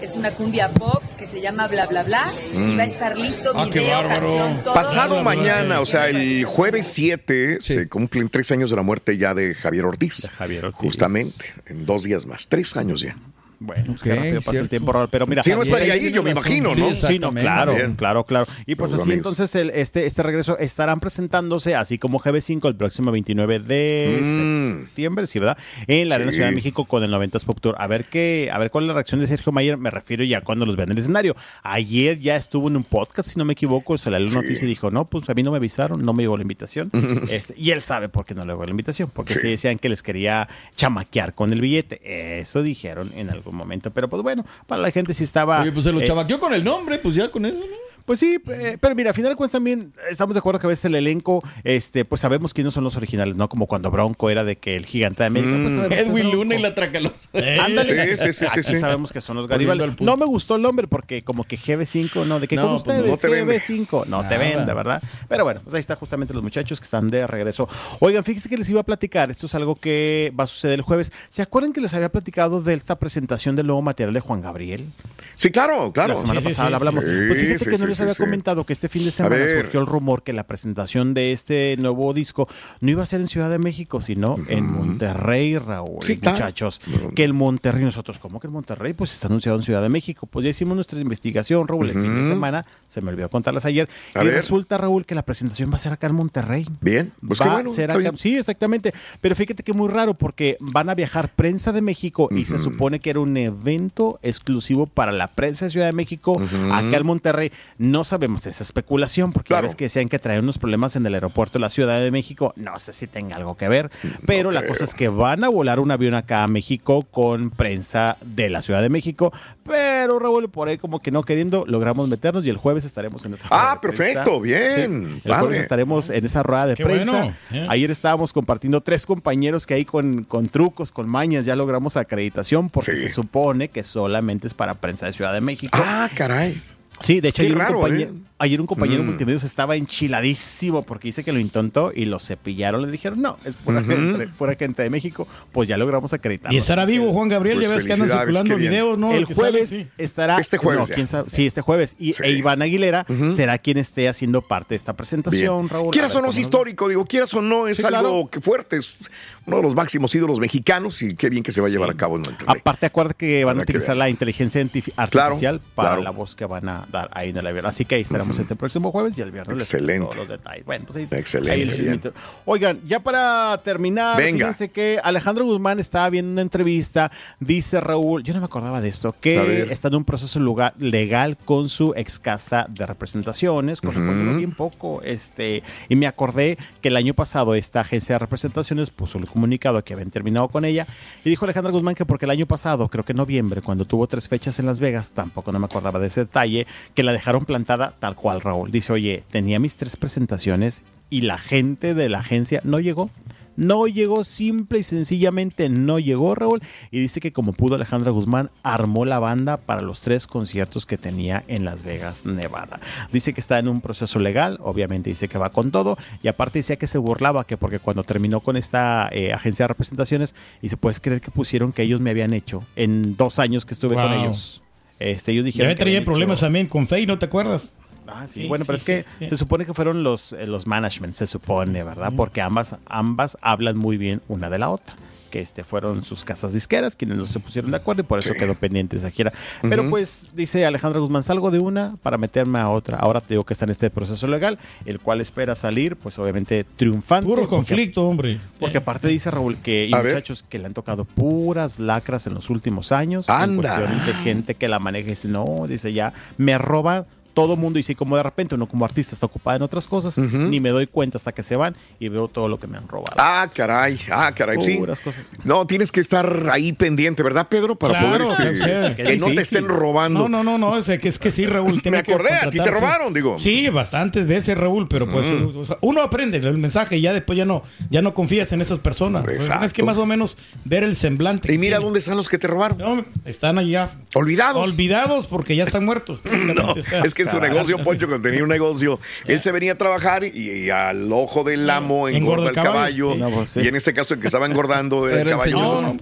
Es, 0.02 0.16
una 0.16 0.32
cumbia 0.32 0.70
pop 0.70 1.02
que 1.18 1.26
se 1.28 1.42
llama 1.42 1.68
Bla 1.68 1.88
Bla 1.88 2.04
Bla 2.04 2.32
y 2.54 2.76
va 2.76 2.84
a 2.84 2.86
estar 2.86 3.18
listo 3.18 3.52
Ah, 3.56 3.68
qué 3.72 3.80
video, 3.80 3.96
bárbaro. 3.96 4.14
canción, 4.22 4.64
todo. 4.64 4.74
Pasado 4.74 5.24
mañana, 5.24 5.80
o 5.80 5.86
sea, 5.86 6.08
el 6.10 6.46
jueves 6.46 6.88
7, 6.88 7.58
se 7.60 7.90
cumplen 7.90 8.30
tres 8.30 8.52
años 8.52 8.70
de 8.70 8.76
la 8.76 8.84
muerte 8.84 9.18
ya 9.18 9.34
de 9.34 9.54
Javier 9.56 9.86
Ortiz. 9.86 10.22
De 10.24 10.30
Javier 10.30 10.66
Ortiz. 10.66 10.80
Justamente, 10.80 11.46
en 11.68 11.86
dos 11.86 12.04
días 12.04 12.26
más. 12.26 12.48
Tres 12.48 12.76
años 12.78 13.02
ya. 13.02 13.16
Bueno, 13.60 13.96
qué 14.02 14.16
rápido 14.16 14.42
pasa 14.42 14.60
el 14.60 14.70
tiempo, 14.70 14.92
Raúl, 14.92 15.08
pero 15.10 15.26
mira, 15.26 15.42
Sí, 15.44 15.52
no 15.52 15.62
estaría 15.62 15.94
ahí, 15.94 16.12
yo 16.12 16.22
me 16.24 16.32
imagino, 16.32 16.74
Sí, 16.74 16.80
¿no? 16.82 16.88
exacto. 16.90 17.14
Sí, 17.14 17.20
no, 17.20 17.32
claro, 17.34 17.76
Bien. 17.76 17.96
claro, 17.96 18.24
claro. 18.26 18.46
Y 18.66 18.76
pues 18.76 18.92
Los 18.92 19.02
así 19.02 19.12
amigos. 19.12 19.32
entonces 19.32 19.56
el, 19.56 19.70
este, 19.70 20.06
este 20.06 20.22
regreso 20.24 20.58
estarán 20.58 21.00
presentándose, 21.00 21.76
así 21.76 21.98
como 21.98 22.20
GB5 22.20 22.68
el 22.68 22.76
próximo 22.76 23.12
29 23.12 23.60
de 23.60 24.20
Mm. 24.22 24.82
septiembre, 24.86 25.28
sí, 25.28 25.40
¿verdad? 25.40 25.58
En 25.88 26.10
la 26.10 26.16
Arena 26.16 26.32
Sí. 26.32 26.36
Ciudad 26.36 26.50
de 26.50 26.56
México 26.56 26.86
con 26.86 27.04
el 27.04 27.12
90s 27.12 27.46
Pop 27.46 27.60
Tour. 27.62 27.76
A 27.78 27.88
ver 27.88 28.06
qué, 28.06 28.50
a 28.52 28.58
ver 28.58 28.70
cuál 28.72 28.84
es 28.86 28.88
la 28.90 28.94
reacción 28.96 29.20
de 29.22 29.28
Sergio 29.28 29.52
Mayer, 29.52 29.78
me 29.78 29.92
refiero 29.92 30.24
ya 30.24 30.42
cuando 30.42 30.66
los 30.66 30.76
vean 30.76 30.90
en 30.90 30.94
el 30.94 31.00
escenario. 31.00 31.36
Ayer 31.64 32.20
ya 32.20 32.36
estuvo 32.36 32.68
en 32.68 32.76
un 32.78 32.84
podcast, 32.84 33.30
si 33.30 33.40
no 33.40 33.46
me 33.46 33.54
equivoco, 33.54 33.98
se 33.98 34.10
le 34.12 34.18
dio 34.20 34.30
Sí. 34.30 34.36
noticia 34.36 34.66
y 34.66 34.68
dijo, 34.68 34.92
no, 34.92 35.06
pues 35.06 35.30
a 35.30 35.34
mí 35.34 35.44
no 35.44 35.52
me 35.52 35.58
avisaron, 35.58 36.04
no 36.04 36.14
me 36.14 36.24
llegó 36.24 36.36
la 36.38 36.42
invitación. 36.44 36.90
Este, 37.30 37.54
y 37.58 37.72
él 37.72 37.82
sabe 37.82 38.10
por 38.10 38.26
qué 38.26 38.34
no 38.36 38.44
le 38.46 38.52
llegó 38.54 38.66
la 38.66 38.72
invitación, 38.72 39.10
porque 39.14 39.34
Sí. 39.34 39.40
sí 39.42 39.48
decían 39.50 39.78
que 39.80 39.90
les 39.90 40.04
quería 40.04 40.48
chamaquear 40.76 41.34
con 41.34 41.52
el 41.54 41.60
billete. 41.62 42.40
Eso 42.40 42.62
dijeron 42.64 43.12
en 43.16 43.30
algún 43.30 43.53
momento, 43.54 43.92
pero 43.92 44.10
pues 44.10 44.22
bueno, 44.22 44.46
para 44.68 44.82
la 44.82 44.92
gente 44.92 45.14
sí 45.14 45.24
estaba... 45.24 45.62
Oye, 45.62 45.72
pues 45.72 45.86
se 45.86 45.92
lo 45.92 46.02
eh, 46.02 46.06
chavaqueó 46.06 46.40
con 46.40 46.54
el 46.54 46.64
nombre, 46.64 47.00
pues 47.00 47.16
ya 47.16 47.30
con 47.30 47.46
eso, 47.46 47.60
¿no? 47.60 47.83
Pues 48.06 48.20
sí, 48.20 48.38
eh, 48.50 48.78
pero 48.82 48.96
mira, 48.96 49.10
al 49.12 49.16
final 49.16 49.32
de 49.32 49.36
cuentas 49.36 49.54
también 49.54 49.94
estamos 50.10 50.34
de 50.36 50.40
acuerdo 50.40 50.60
que 50.60 50.68
a 50.68 50.70
veces 50.70 50.86
el 50.86 50.96
elenco, 50.96 51.42
este, 51.64 52.04
pues 52.06 52.22
sabemos 52.22 52.54
quiénes 52.54 52.74
son 52.74 52.84
los 52.84 52.96
originales, 52.98 53.36
¿no? 53.38 53.48
Como 53.50 53.68
cuando 53.68 53.90
Bronco 53.92 54.30
era 54.30 54.44
de 54.44 54.58
que 54.58 54.76
el 54.76 54.86
gigante 54.86 55.24
de 55.24 55.28
América. 55.28 55.56
pues 55.62 55.74
sabemos 55.74 55.90
que 55.90 55.96
es 55.96 56.02
Edwin 56.08 56.14
Bronco. 56.24 56.36
Luna 56.36 56.56
y 56.56 56.62
la 56.62 56.76
Tracalosa. 56.76 57.30
Ándale. 57.64 58.18
Sí, 58.18 58.24
sí, 58.26 58.34
sí, 58.34 58.46
Aquí 58.50 58.64
sí. 58.64 58.78
sabemos 58.78 59.12
que 59.14 59.22
son 59.22 59.38
los 59.38 59.48
Garibaldi. 59.48 59.96
No 60.04 60.18
me 60.18 60.26
gustó 60.26 60.56
el 60.56 60.62
nombre 60.62 60.88
porque 60.88 61.24
como 61.24 61.44
que 61.46 61.58
GB5, 61.58 62.26
no, 62.26 62.40
de 62.40 62.48
que 62.48 62.56
No, 62.56 62.64
como 62.64 62.84
pues 62.84 62.98
ustedes, 62.98 63.12
no 63.12 63.18
te 63.18 63.28
vende. 63.30 63.60
GB5, 63.60 64.06
no 64.08 64.28
te 64.28 64.38
vende, 64.38 64.74
¿verdad? 64.74 65.02
Pero 65.30 65.44
bueno, 65.46 65.62
pues 65.64 65.74
ahí 65.76 65.80
está 65.80 65.96
justamente 65.96 66.34
los 66.34 66.44
muchachos 66.44 66.80
que 66.80 66.84
están 66.86 67.08
de 67.08 67.26
regreso. 67.28 67.68
Oigan, 68.00 68.24
fíjense 68.24 68.50
que 68.50 68.58
les 68.58 68.70
iba 68.70 68.82
a 68.82 68.84
platicar, 68.84 69.32
esto 69.32 69.46
es 69.46 69.56
algo 69.56 69.76
que 69.76 70.34
va 70.38 70.44
a 70.44 70.48
suceder 70.48 70.76
el 70.76 70.82
jueves. 70.82 71.12
¿Se 71.30 71.42
acuerdan 71.42 71.72
que 71.74 71.82
les 71.82 71.94
había 71.94 72.10
platicado 72.10 72.62
de 72.62 72.74
esta 72.74 73.00
presentación 73.00 73.56
del 73.56 73.68
nuevo 73.68 73.82
material 73.82 74.14
de 74.14 74.20
Juan 74.20 74.42
Gabriel? 74.42 74.92
Sí, 75.36 75.52
claro, 75.52 75.92
claro. 75.94 76.14
La 76.16 76.20
semana 76.20 76.42
Sí, 76.42 76.48
sí, 76.48 76.52
pasada 76.54 76.68
sí, 76.68 76.72
la 76.72 76.78
hablamos. 76.78 77.04
sí. 77.04 77.10
pues 77.28 77.40
fíjate 77.40 77.60
Sí, 77.60 77.66
que 77.70 77.78
sí, 77.78 77.82
no 77.84 77.88
les 77.94 78.02
había 78.02 78.16
comentado 78.16 78.66
que 78.66 78.74
este 78.74 78.90
fin 78.90 79.06
de 79.06 79.12
semana 79.12 79.46
surgió 79.48 79.80
el 79.80 79.86
rumor 79.86 80.24
que 80.24 80.34
la 80.34 80.46
presentación 80.46 81.14
de 81.14 81.32
este 81.32 81.76
nuevo 81.80 82.14
disco 82.14 82.48
no 82.82 82.92
iba 82.92 83.04
a 83.04 83.06
ser 83.06 83.22
en 83.22 83.28
Ciudad 83.28 83.50
de 83.50 83.60
México, 83.60 84.02
sino 84.02 84.36
en 84.48 84.66
Monterrey, 84.66 85.58
Raúl. 85.58 86.04
Sí, 86.04 86.20
muchachos. 86.22 86.82
Que 87.16 87.24
el 87.24 87.34
Monterrey, 87.34 87.84
nosotros, 87.84 88.20
¿cómo 88.20 88.40
que 88.40 88.48
el 88.48 88.54
Monterrey? 88.54 88.94
Pues 88.94 89.14
está 89.14 89.28
anunciado 89.28 89.58
en 89.58 89.64
Ciudad 89.64 89.82
de 89.82 89.90
México. 89.90 90.28
Pues 90.28 90.44
ya 90.44 90.50
hicimos 90.50 90.76
nuestra 90.76 91.00
investigación, 91.00 91.68
Raúl, 91.68 91.90
el 91.90 92.02
fin 92.02 92.14
de 92.16 92.30
semana. 92.30 92.66
Se 92.88 93.02
me 93.02 93.10
olvidó 93.10 93.30
contarlas 93.30 93.66
ayer. 93.66 93.90
A 94.16 94.24
y 94.24 94.26
ver. 94.26 94.36
resulta, 94.36 94.78
Raúl, 94.78 95.06
que 95.06 95.16
la 95.16 95.24
presentación 95.24 95.72
va 95.72 95.76
a 95.76 95.80
ser 95.80 95.94
acá 95.94 96.08
en 96.08 96.16
Monterrey. 96.16 96.68
Bien, 96.82 97.12
pues 97.26 97.40
va 97.40 97.46
qué 97.46 97.52
bueno. 97.52 97.74
ser 97.74 97.92
acá. 97.92 98.00
bien. 98.00 98.18
Sí, 98.18 98.38
exactamente. 98.38 98.94
Pero 99.22 99.36
fíjate 99.36 99.64
que 99.64 99.74
muy 99.74 99.90
raro 99.90 100.14
porque 100.14 100.58
van 100.60 100.90
a 100.90 100.96
viajar 100.96 101.30
prensa 101.30 101.72
de 101.72 101.82
México 101.82 102.30
y 102.32 102.46
se 102.46 102.58
supone 102.58 103.00
que 103.00 103.10
era 103.10 103.20
un 103.20 103.36
evento 103.38 104.20
exclusivo 104.22 104.88
para 104.88 105.12
la 105.12 105.28
prensa 105.28 105.66
de 105.66 105.72
Ciudad 105.72 105.88
de 105.88 105.94
México, 105.94 106.42
acá 106.72 106.98
en 106.98 107.06
Monterrey. 107.06 107.52
No 107.84 108.04
sabemos 108.04 108.46
esa 108.48 108.64
especulación 108.64 109.32
porque 109.34 109.48
Claro. 109.50 109.64
ya 109.64 109.68
ves 109.70 109.76
que 109.76 109.86
decían 109.86 110.08
que 110.08 110.18
traían 110.20 110.44
unos 110.44 110.58
problemas 110.58 110.96
en 110.96 111.06
el 111.06 111.14
aeropuerto 111.14 111.58
de 111.60 111.62
la 111.62 111.70
Ciudad 111.70 112.00
de 112.00 112.12
México. 112.12 112.54
No 112.56 112.80
sé 112.80 112.94
si 112.94 113.08
tenga 113.08 113.36
algo 113.36 113.58
que 113.58 113.68
ver, 113.68 113.92
pero 114.26 114.52
la 114.52 114.66
cosa 114.66 114.84
es 114.86 114.96
que 114.96 115.10
van 115.10 115.44
a 115.44 115.50
volar 115.50 115.80
un 115.80 115.92
avión 115.92 116.14
acá 116.14 116.44
a 116.44 116.48
México 116.48 117.04
con 117.12 117.50
prensa 117.50 118.18
de 118.26 118.50
la 118.50 118.62
Ciudad 118.62 118.82
de 118.82 118.90
México. 118.90 119.34
Pero 119.66 120.20
Raúl, 120.20 120.50
por 120.50 120.68
ahí 120.68 120.78
como 120.78 121.00
que 121.02 121.12
no 121.12 121.24
queriendo, 121.24 121.66
logramos 121.68 122.08
meternos 122.10 122.46
y 122.46 122.50
el 122.50 122.58
jueves 122.58 122.84
estaremos 122.86 123.26
en 123.26 123.34
esa 123.34 123.48
rueda 123.48 123.72
Ah, 123.72 123.74
de 123.76 123.80
prensa. 123.80 123.98
perfecto, 124.04 124.42
bien, 124.42 124.72
Sí, 125.16 125.22
el 125.26 125.36
jueves 125.36 125.60
estaremos 125.60 126.10
en 126.10 126.26
esa 126.26 126.44
rueda 126.44 126.68
de 126.68 126.76
Qué 126.76 126.84
prensa. 126.84 127.12
bueno, 127.12 127.36
eh. 127.52 127.68
Ayer 127.70 127.90
estábamos 127.92 128.34
compartiendo 128.34 128.82
tres 128.82 129.06
compañeros 129.06 129.66
que 129.66 129.74
ahí 129.76 129.86
con, 129.86 130.24
con 130.26 130.48
trucos, 130.48 130.92
con 130.92 131.10
mañas, 131.10 131.46
ya 131.46 131.56
logramos 131.56 131.96
acreditación 131.98 132.70
porque 132.70 132.96
Sí. 132.96 133.04
se 133.04 133.10
supone 133.10 133.70
que 133.70 133.84
solamente 133.84 134.48
es 134.48 134.54
para 134.54 134.76
prensa 134.76 135.06
de 135.06 135.14
Ciudad 135.14 135.34
de 135.34 135.42
México. 135.42 135.78
Ah, 135.82 136.10
caray. 136.14 136.62
Sí, 137.00 137.22
de 137.22 137.30
hecho, 137.30 137.42
qué 137.42 137.48
ayer, 137.48 137.58
raro, 137.58 137.78
un 137.78 137.82
compañero, 137.84 138.12
¿eh? 138.12 138.20
Ayer 138.40 138.60
un 138.60 138.68
compañero 138.68 139.04
Mm. 139.04 139.06
multimedios 139.08 139.44
estaba 139.44 139.76
enchiladísimo 139.76 140.84
porque 140.84 141.08
dice 141.08 141.24
que 141.24 141.32
lo 141.32 141.40
intentó 141.40 141.92
y 141.96 142.06
lo 142.06 142.20
cepillaron. 142.20 142.82
Le 142.82 142.92
dijeron, 142.92 143.22
no, 143.22 143.38
es 143.46 143.56
pura, 143.56 143.84
gente, 143.84 144.28
pura 144.38 144.56
gente 144.56 144.84
de 144.84 144.90
México. 144.90 145.28
Pues 145.52 145.70
ya 145.70 145.78
logramos 145.78 146.12
acreditar. 146.14 146.52
Y 146.54 146.58
estará 146.58 146.86
vivo 146.86 147.12
Juan 147.14 147.30
Gabriel, 147.30 147.58
Pues 147.58 147.68
ya 147.70 147.76
ves 147.76 147.86
que 147.86 147.94
andan 147.94 148.10
circulando 148.10 148.58
videos, 148.58 148.98
¿no? 149.00 149.12
el 149.14 149.26
jueves 149.26 149.70
sí. 149.70 149.88
estará. 149.98 150.38
Este 150.40 150.58
jueves 150.58 150.90
no, 150.90 150.96
quién 150.96 151.08
sabe. 151.08 151.30
Sí, 151.30 151.46
este 151.46 151.62
jueves. 151.62 151.96
Y 152.00 152.14
Sí. 152.14 152.24
e 152.24 152.32
Iván 152.32 152.62
Aguilera 152.62 153.06
será 153.36 153.58
quien 153.58 153.78
esté 153.78 154.08
haciendo 154.10 154.42
parte 154.42 154.70
de 154.70 154.76
esta 154.78 154.94
presentación, 154.94 155.60
Bien. 155.62 155.70
Raúl. 155.70 155.92
Quieras 155.92 156.16
o 156.16 156.22
no 156.22 156.30
es 156.30 156.38
histórico, 156.38 156.90
digo, 156.90 157.06
quieras 157.06 157.34
o 157.34 157.42
no 157.42 157.68
es 157.68 157.78
Sí, 157.78 157.86
algo 157.86 158.00
claro. 158.00 158.30
que 158.32 158.42
fuerte, 158.42 158.78
es 158.78 159.00
uno 159.46 159.58
de 159.58 159.64
los 159.64 159.76
máximos 159.76 160.14
ídolos 160.16 160.40
mexicanos 160.40 161.02
y 161.02 161.16
qué 161.16 161.30
bien 161.30 161.44
que 161.44 161.52
se 161.52 161.62
va 161.62 161.68
a 161.68 161.70
llevar 161.72 161.90
a 161.90 161.94
cabo 161.96 162.16
en 162.18 162.22
Monterrey. 162.24 162.56
Aparte, 162.60 162.86
acuérdate 162.86 163.16
que 163.16 163.46
van 163.46 163.60
a 163.60 163.64
utilizar 163.64 163.96
la 163.96 164.10
inteligencia 164.10 164.64
Claro, 165.10 165.34
artificial 165.36 165.62
para 165.76 165.90
claro. 165.90 166.02
la 166.04 166.10
voz 166.12 166.36
que 166.36 166.46
van 166.46 166.68
a 166.70 166.86
dar 166.92 167.10
ahí 167.14 167.30
en 167.30 167.38
el 167.38 167.48
avión. 167.48 167.66
Así 167.66 167.86
que 167.86 167.96
ahí 167.96 168.02
estaremos 168.02 168.33
este 168.40 168.56
próximo 168.56 168.92
jueves 168.92 169.18
y 169.18 169.22
el 169.22 169.32
viernes 169.32 169.58
Excelente. 169.58 170.04
todos 170.06 170.16
los 170.18 170.28
detalles. 170.28 170.66
Bueno, 170.66 170.86
pues 170.86 170.98
ahí, 170.98 171.20
Excelente, 171.20 171.52
ahí 171.52 171.66
les 171.66 171.78
bien. 171.80 171.94
invito. 171.96 172.14
Oigan, 172.46 172.80
ya 172.88 173.00
para 173.02 173.60
terminar, 173.64 174.18
Venga. 174.18 174.48
fíjense 174.48 174.70
que 174.72 175.00
Alejandro 175.04 175.46
Guzmán 175.46 175.80
estaba 175.80 176.10
viendo 176.10 176.32
una 176.32 176.42
entrevista, 176.42 177.12
dice 177.40 177.80
Raúl, 177.80 178.24
yo 178.24 178.34
no 178.34 178.40
me 178.40 178.46
acordaba 178.46 178.82
de 178.82 178.90
esto, 178.90 179.14
que 179.20 179.68
está 179.72 179.88
en 179.88 179.96
un 179.96 180.06
proceso 180.06 180.40
lugar- 180.40 180.74
legal 180.78 181.38
con 181.38 181.70
su 181.70 181.94
ex 181.96 182.20
casa 182.20 182.66
de 182.70 182.86
representaciones, 182.86 183.84
lo 183.84 183.92
vi 183.92 184.46
un 184.46 184.54
poco, 184.54 185.02
este, 185.04 185.64
y 185.90 185.96
me 185.96 186.08
acordé 186.08 186.58
que 186.82 186.90
el 186.90 186.98
año 186.98 187.14
pasado 187.14 187.56
esta 187.56 187.82
agencia 187.82 188.16
de 188.16 188.20
representaciones 188.20 188.90
puso 188.92 189.18
el 189.18 189.28
comunicado 189.28 189.84
que 189.84 189.94
habían 189.94 190.10
terminado 190.12 190.48
con 190.50 190.66
ella 190.66 190.88
y 191.24 191.30
dijo 191.30 191.46
Alejandro 191.46 191.72
Guzmán 191.72 191.96
que 191.96 192.06
porque 192.06 192.26
el 192.26 192.32
año 192.32 192.46
pasado, 192.46 192.88
creo 192.90 193.04
que 193.06 193.12
en 193.14 193.18
noviembre, 193.18 193.62
cuando 193.62 193.86
tuvo 193.86 194.08
tres 194.08 194.28
fechas 194.28 194.60
en 194.60 194.66
Las 194.66 194.80
Vegas, 194.80 195.12
tampoco 195.12 195.52
no 195.52 195.60
me 195.60 195.66
acordaba 195.66 196.00
de 196.00 196.08
ese 196.08 196.22
detalle, 196.22 196.66
que 196.96 197.04
la 197.04 197.12
dejaron 197.12 197.46
plantada 197.46 197.94
tal 198.14 198.22
cual 198.22 198.42
Raúl. 198.42 198.72
Dice, 198.72 198.94
oye, 198.94 199.24
tenía 199.32 199.60
mis 199.60 199.76
tres 199.76 199.96
presentaciones 199.98 200.84
y 201.10 201.22
la 201.22 201.38
gente 201.38 201.94
de 201.94 202.10
la 202.10 202.20
agencia 202.20 202.62
no 202.64 202.80
llegó. 202.80 203.10
No 203.56 203.86
llegó, 203.86 204.24
simple 204.24 204.80
y 204.80 204.84
sencillamente 204.84 205.70
no 205.70 206.00
llegó 206.00 206.34
Raúl. 206.34 206.60
Y 206.90 207.00
dice 207.00 207.20
que 207.20 207.32
como 207.32 207.54
pudo 207.54 207.76
Alejandra 207.76 208.10
Guzmán, 208.10 208.50
armó 208.64 209.06
la 209.06 209.20
banda 209.20 209.58
para 209.58 209.84
los 209.84 210.02
tres 210.02 210.26
conciertos 210.26 210.88
que 210.88 210.98
tenía 210.98 211.44
en 211.48 211.64
Las 211.64 211.84
Vegas, 211.84 212.26
Nevada. 212.26 212.80
Dice 213.12 213.32
que 213.36 213.40
está 213.40 213.60
en 213.60 213.68
un 213.68 213.80
proceso 213.80 214.18
legal, 214.18 214.58
obviamente 214.60 215.12
dice 215.12 215.28
que 215.28 215.38
va 215.38 215.52
con 215.52 215.70
todo. 215.70 216.00
Y 216.24 216.30
aparte 216.30 216.58
decía 216.60 216.78
que 216.78 216.88
se 216.88 216.98
burlaba, 216.98 217.46
que 217.46 217.56
porque 217.58 217.78
cuando 217.78 218.04
terminó 218.04 218.40
con 218.40 218.58
esta 218.58 219.08
eh, 219.12 219.34
agencia 219.34 219.66
de 219.66 219.68
representaciones, 219.68 220.34
y 220.64 220.70
se 220.70 220.78
puede 220.78 221.00
creer 221.00 221.22
que 221.22 221.30
pusieron 221.30 221.74
que 221.74 221.84
ellos 221.84 222.02
me 222.02 222.10
habían 222.10 222.34
hecho 222.34 222.64
en 222.76 223.16
dos 223.18 223.38
años 223.38 223.68
que 223.68 223.76
estuve 223.76 223.94
con 223.94 224.14
ellos. 224.14 224.64
Este, 224.98 225.32
ellos 225.32 225.44
Ya 225.44 225.48
dijeron 225.48 225.68
me 225.68 225.76
que 225.76 225.80
traía 225.84 226.04
problemas 226.04 226.40
hecho- 226.40 226.48
también 226.48 226.66
con 226.66 226.88
Fey, 226.88 227.06
¿no 227.06 227.20
te 227.20 227.26
acuerdas? 227.28 227.76
Ah, 228.08 228.28
sí. 228.28 228.44
Sí, 228.44 228.48
bueno, 228.48 228.66
pero 228.66 228.76
es 228.78 228.84
que 228.84 229.02
sí, 229.02 229.08
sí. 229.20 229.30
se 229.30 229.38
supone 229.38 229.66
que 229.66 229.74
fueron 229.74 230.04
los, 230.04 230.34
eh, 230.34 230.46
los 230.48 230.68
management, 230.68 231.16
se 231.16 231.28
supone, 231.28 231.84
¿verdad? 231.84 232.12
Porque 232.16 232.42
ambas, 232.42 232.76
ambas 232.88 233.38
hablan 233.42 233.78
muy 233.78 233.98
bien 233.98 234.22
una 234.28 234.50
de 234.50 234.60
la 234.60 234.70
otra. 234.70 234.96
Que 235.32 235.40
este 235.40 235.64
fueron 235.64 236.04
sus 236.04 236.24
casas 236.24 236.54
disqueras 236.54 236.96
quienes 236.96 237.18
no 237.18 237.24
se 237.26 237.40
pusieron 237.40 237.72
de 237.72 237.78
acuerdo 237.78 238.02
y 238.02 238.06
por 238.06 238.20
eso 238.20 238.34
Sí. 238.34 238.38
quedó 238.40 238.54
pendiente 238.54 238.98
esa 238.98 239.10
gira. 239.10 239.34
Pero 239.64 239.90
pues 239.90 240.22
dice 240.36 240.64
Alejandra 240.64 241.00
Guzmán, 241.00 241.24
salgo 241.24 241.50
de 241.50 241.58
una 241.58 241.96
para 242.04 242.20
meterme 242.20 242.60
a 242.60 242.70
otra. 242.70 243.00
Ahora 243.00 243.20
te 243.20 243.30
digo 243.34 243.44
que 243.44 243.54
está 243.54 243.66
en 243.66 243.72
este 243.72 243.90
proceso 243.90 244.28
legal, 244.28 244.60
el 244.86 245.00
cual 245.00 245.22
espera 245.22 245.56
salir, 245.56 245.96
pues 245.96 246.20
obviamente 246.20 246.64
triunfante. 246.76 247.26
Puro 247.28 247.42
porque- 247.42 247.56
conflicto, 247.56 248.08
hombre. 248.08 248.40
Porque 248.60 248.78
aparte 248.78 249.08
dice 249.08 249.32
Raúl 249.32 249.58
que 249.58 249.88
y 249.88 249.94
A 249.96 250.04
ver. 250.04 250.14
muchachos 250.14 250.44
que 250.48 250.60
le 250.60 250.68
han 250.68 250.76
tocado 250.76 251.04
puras 251.04 251.80
lacras 251.80 252.28
en 252.28 252.36
los 252.36 252.52
últimos 252.52 252.92
años. 252.92 253.28
En 253.28 253.34
Anda. 253.34 253.76
cuestión 253.76 254.06
de 254.06 254.14
gente 254.22 254.54
que 254.54 254.68
la 254.68 254.78
maneja 254.78 255.08
y 255.08 255.12
dice, 255.14 255.30
no, 255.30 255.66
dice 255.68 255.94
ya, 255.94 256.14
me 256.38 256.60
roba 256.60 257.08
todo 257.34 257.56
mundo. 257.56 257.80
Y 257.80 257.84
sí, 257.84 257.96
como 257.96 258.16
de 258.18 258.24
repente 258.24 258.56
uno 258.56 258.68
como 258.68 258.86
artista 258.86 259.14
está 259.16 259.26
ocupado 259.26 259.58
en 259.58 259.64
otras 259.64 259.88
cosas, 259.88 260.18
ni 260.18 260.60
me 260.60 260.70
doy 260.70 260.88
cuenta 260.88 261.18
hasta 261.18 261.32
que 261.32 261.44
se 261.44 261.56
van 261.56 261.76
y 262.00 262.10
veo 262.10 262.28
todo 262.28 262.48
lo 262.48 262.60
que 262.60 262.68
me 262.68 262.78
han 262.78 262.88
robado. 262.88 263.16
Ah, 263.18 263.48
caray, 263.54 263.98
ah, 264.12 264.32
caray, 264.36 264.58
sí. 264.64 264.80
Cosas. 265.04 265.22
No, 265.44 265.66
tienes 265.68 265.92
que 265.92 266.00
estar 266.00 266.50
ahí 266.52 266.74
pendiente, 266.74 267.24
¿verdad, 267.24 267.48
Pedro? 267.50 267.76
Para 267.76 268.00
Claro, 268.00 268.26
poder, 268.26 268.54
este, 268.54 268.96
que 268.96 269.04
que 269.04 269.14
es 269.14 269.20
no 269.20 269.28
te 269.28 269.42
estén 269.42 269.68
robando. 269.68 270.28
No, 270.28 270.30
no, 270.30 270.44
no, 270.44 270.58
no, 270.58 270.78
es 270.78 270.86
que 271.00 271.08
es 271.10 271.20
que 271.20 271.32
sí, 271.32 271.46
Raúl. 271.46 271.82
tiene 271.82 271.98
Me 271.98 272.04
que 272.04 272.14
acordé, 272.14 272.34
a 272.34 272.50
ti 272.50 272.60
te 272.60 272.70
robaron, 272.72 273.14
digo. 273.14 273.38
Sí, 273.40 273.70
bastantes 273.70 274.28
veces, 274.28 274.58
Raúl, 274.58 274.88
pero 274.88 275.10
pues 275.10 275.24
Mm. 275.30 275.58
o 275.58 275.66
sea, 275.66 275.78
uno 275.82 276.02
aprende 276.02 276.38
el 276.38 276.58
mensaje 276.58 276.98
y 276.98 277.02
ya 277.02 277.14
después 277.14 277.38
ya 277.38 277.46
no, 277.46 277.64
ya 277.90 278.02
no 278.02 278.14
confías 278.14 278.52
en 278.52 278.62
esas 278.62 278.80
personas. 278.80 279.24
Pues, 279.24 279.38
Exacto. 279.38 279.60
Tienes 279.60 279.74
que 279.74 279.84
más 279.84 279.98
o 279.98 280.06
menos 280.06 280.38
ver 280.66 280.84
el 280.84 280.96
semblante. 280.96 281.54
Y 281.54 281.58
mira 281.58 281.78
tiene. 281.78 281.86
dónde 281.86 282.00
están 282.00 282.18
los 282.18 282.30
que 282.30 282.38
te 282.38 282.48
robaron. 282.48 282.78
No, 282.78 283.04
están 283.26 283.58
allá. 283.58 283.90
Olvidados. 284.14 284.64
Olvidados 284.72 285.28
porque 285.28 285.56
ya 285.56 285.64
están 285.64 285.86
muertos. 285.86 286.20
No, 286.54 286.74
O 286.74 286.84
sea, 286.84 287.02
es 287.02 287.14
que 287.14 287.23
en 287.24 287.32
su 287.32 287.40
negocio, 287.40 287.78
Poncho, 287.84 288.08
cuando 288.08 288.28
tenía 288.28 288.44
un 288.44 288.50
negocio, 288.50 289.00
él 289.26 289.42
se 289.42 289.52
venía 289.52 289.74
a 289.74 289.78
trabajar 289.78 290.24
y, 290.24 290.30
y 290.38 290.70
al 290.70 291.12
ojo 291.12 291.44
del 291.44 291.70
amo 291.70 292.08
engorda 292.08 292.50
el 292.50 292.56
caballo. 292.56 293.16
No, 293.16 293.30
pues, 293.30 293.52
sí. 293.52 293.62
Y 293.62 293.68
en 293.68 293.76
este 293.76 293.94
caso, 293.94 294.14
el 294.14 294.20
que 294.20 294.28
estaba 294.28 294.46
engordando 294.46 295.10
era 295.10 295.22
el 295.22 295.30
caballo 295.30 295.58
señor. 295.58 295.84
No, 295.84 295.98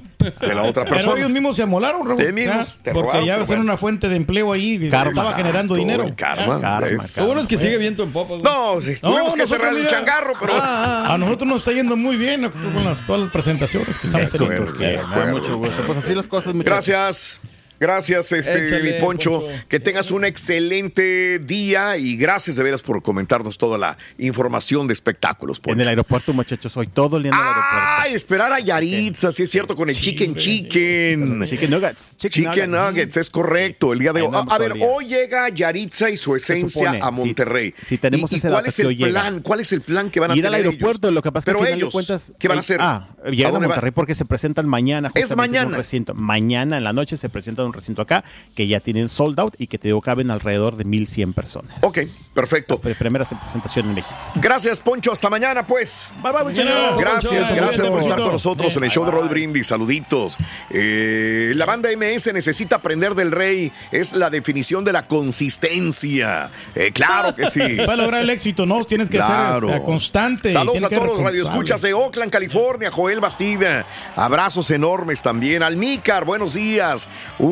de 0.48 0.56
la 0.56 0.64
otra 0.64 0.84
Pero 0.84 0.96
persona. 0.98 1.18
ellos 1.18 1.32
mismos 1.32 1.56
se 1.56 1.64
amolaron, 1.64 2.08
Raúl. 2.08 2.22
Ellos 2.22 2.34
mismos, 2.34 2.78
te 2.84 2.92
porque 2.92 3.08
robaron, 3.08 3.26
ya 3.26 3.34
pero 3.34 3.38
va 3.40 3.44
a 3.44 3.48
ser 3.48 3.60
una 3.60 3.78
fuente 3.78 4.08
de 4.10 4.16
empleo 4.16 4.52
ahí. 4.54 4.80
y 4.82 4.90
Karma. 4.90 5.10
Estaba 5.12 5.36
generando 5.36 5.76
Exacto, 5.76 6.04
dinero. 6.04 6.16
karma. 6.16 6.80
Lo 7.18 7.26
bueno 7.26 7.42
es 7.42 7.48
que 7.48 7.58
sigue 7.58 7.78
viento 7.78 8.04
en 8.04 8.12
güey. 8.12 8.42
No, 8.42 8.80
sí, 8.82 8.96
tuvimos 9.02 9.30
No, 9.30 9.34
que 9.34 9.48
cerrar 9.48 9.74
el 9.76 9.88
changarro, 9.88 10.34
pero. 10.40 10.54
A 10.56 11.18
nosotros 11.18 11.48
nos 11.48 11.58
está 11.60 11.72
yendo 11.72 11.96
muy 11.96 12.18
bien 12.18 12.50
con 12.50 12.84
las, 12.84 13.06
todas 13.06 13.22
las 13.24 13.32
presentaciones 13.32 13.98
que 13.98 14.08
estamos 14.08 14.32
teniendo. 14.32 14.74
Que 14.78 15.00
mucho 15.32 15.58
gusto. 15.58 15.84
Pues 15.86 15.98
así 16.00 16.14
las 16.14 16.28
cosas, 16.28 16.54
muchachos. 16.54 16.88
Gracias. 16.88 17.40
Gracias, 17.82 18.32
este, 18.32 18.64
Échale, 18.64 18.94
mi 18.94 19.00
Poncho. 19.00 19.42
Poncho. 19.42 19.64
Que 19.68 19.80
tengas 19.80 20.12
un 20.12 20.24
excelente 20.24 21.40
día 21.40 21.98
y 21.98 22.16
gracias 22.16 22.56
de 22.56 22.62
veras 22.64 22.84
por 22.84 23.02
comentarnos 23.02 23.58
toda 23.58 23.80
la 23.80 23.98
información 24.20 24.86
de 24.86 24.94
espectáculos. 24.94 25.60
Poncho. 25.60 25.74
En 25.74 25.82
el 25.82 25.88
aeropuerto, 25.88 26.32
muchachos, 26.32 26.78
hoy 26.78 26.86
todo 26.88 27.18
el 27.18 27.24
día 27.24 27.32
en 27.32 27.38
el 27.38 27.42
aeropuerto. 27.44 27.78
Ay, 27.98 28.14
esperar 28.14 28.54
a 28.54 28.60
Yaritza, 28.60 29.32
sí 29.32 29.44
es 29.44 29.50
cierto, 29.50 29.76
con 29.76 29.90
el 29.90 29.96
Chicken 29.96 30.36
Chicken. 30.36 31.44
Chicken 31.46 31.70
nuggets. 31.72 32.18
Chicken, 32.18 32.52
Chicken 32.52 32.72
Nuggets, 32.72 33.18
es 33.18 33.30
correcto, 33.32 33.94
el 33.94 34.00
día 34.00 34.14
de 34.14 34.22
hoy. 34.22 34.30
A 34.48 34.58
ver, 34.60 34.74
hoy 34.80 35.06
llega 35.08 35.50
Yaritza 35.50 36.10
y 36.12 36.18
su 36.18 36.38
Se 36.38 36.54
esencia 36.54 37.00
a. 37.02 37.10
Monterrey. 37.12 37.74
Sí, 37.82 37.98
tenemos 37.98 38.32
¿Y, 38.32 38.36
y 38.36 38.38
ese 38.38 38.50
cuál 38.50 38.66
es 38.68 38.76
que 38.76 38.82
el 38.84 38.96
llega. 38.98 39.10
plan? 39.22 39.42
¿Cuál 39.42 39.60
es 39.60 39.72
el 39.74 39.82
plan 39.82 40.10
que 40.12 40.20
van 40.20 40.32
a 40.32 40.36
Ir 40.36 40.46
al 40.46 40.54
tener 40.54 40.68
aeropuerto, 40.68 41.08
ellos? 41.08 41.16
lo 41.16 41.22
que 41.22 41.32
pasa 41.32 41.40
es 41.40 41.46
que 41.46 41.52
Pero 41.52 41.60
al 41.60 41.66
final 41.66 41.80
de 41.80 41.84
ellos, 41.84 41.94
cuentas. 41.94 42.34
¿qué 42.38 42.48
van 42.48 42.58
a 42.58 42.60
hacer? 42.60 42.78
Ah, 42.80 43.10
llegan 43.26 43.56
a 43.56 43.60
van? 43.60 43.68
Monterrey 43.68 43.92
porque 43.92 44.16
se 44.16 44.26
presentan 44.26 44.68
mañana. 44.68 45.12
Es 45.16 45.36
mañana. 45.36 45.78
Mañana 46.14 46.78
en 46.78 46.84
la 46.84 46.94
noche 46.94 47.18
se 47.18 47.28
presentan 47.30 47.66
en 47.68 47.71
un 47.72 47.76
recinto 47.76 48.02
acá 48.02 48.24
que 48.56 48.68
ya 48.68 48.80
tienen 48.80 49.10
sold 49.10 49.40
out 49.40 49.56
y 49.58 49.68
que 49.68 49.78
te 49.78 49.88
digo 49.88 50.02
caben 50.02 50.32
alrededor 50.32 50.76
de 50.76 50.84
1100 50.84 51.34
personas. 51.34 51.76
Ok, 51.82 52.00
perfecto. 52.34 52.80
La 52.84 52.94
primera 52.94 53.26
presentación 53.26 53.88
en 53.90 53.96
México. 53.96 54.16
Gracias, 54.36 54.80
Poncho. 54.80 55.12
Hasta 55.12 55.30
mañana, 55.30 55.66
pues. 55.66 56.14
Bye, 56.22 56.32
bye, 56.32 56.44
muchachos. 56.44 56.98
Gracias, 56.98 57.56
gracias 57.56 57.88
por 57.88 58.02
estar 58.02 58.20
con 58.20 58.32
nosotros 58.32 58.76
en 58.78 58.84
el 58.84 58.92
show 58.92 59.06
de 59.06 59.12
Roll 59.12 59.30
Brindis. 59.30 59.68
Saluditos. 59.68 60.38
Eh, 60.70 61.54
la 61.56 61.66
banda 61.66 61.90
MS 61.96 62.34
necesita 62.34 62.78
aprender 62.78 63.16
del 63.16 63.32
rey. 63.32 63.72
Es 63.92 64.14
la 64.14 64.30
definición 64.30 64.84
de 64.84 64.94
la 64.94 65.08
consistencia. 65.08 66.50
Eh, 66.76 66.92
claro 66.92 67.36
que 67.36 67.48
sí. 67.48 67.60
Para 67.86 67.98
lograr 67.98 68.22
el 68.22 68.30
éxito, 68.30 68.66
no, 68.66 68.84
tienes 68.84 69.10
que 69.10 69.18
Claro. 69.18 69.68
ser 69.68 69.78
este, 69.78 69.86
constante. 69.86 70.54
Saludos 70.54 70.84
a 70.84 70.90
todos 70.90 71.06
los 71.06 71.20
radioescuchas 71.20 71.82
de 71.82 71.94
Oakland, 71.94 72.32
California. 72.32 72.92
Joel 72.92 73.20
Bastida. 73.20 73.86
Abrazos 74.16 74.70
enormes 74.72 75.22
también. 75.22 75.64
Almícar, 75.64 76.26
buenos 76.26 76.54
días. 76.54 77.08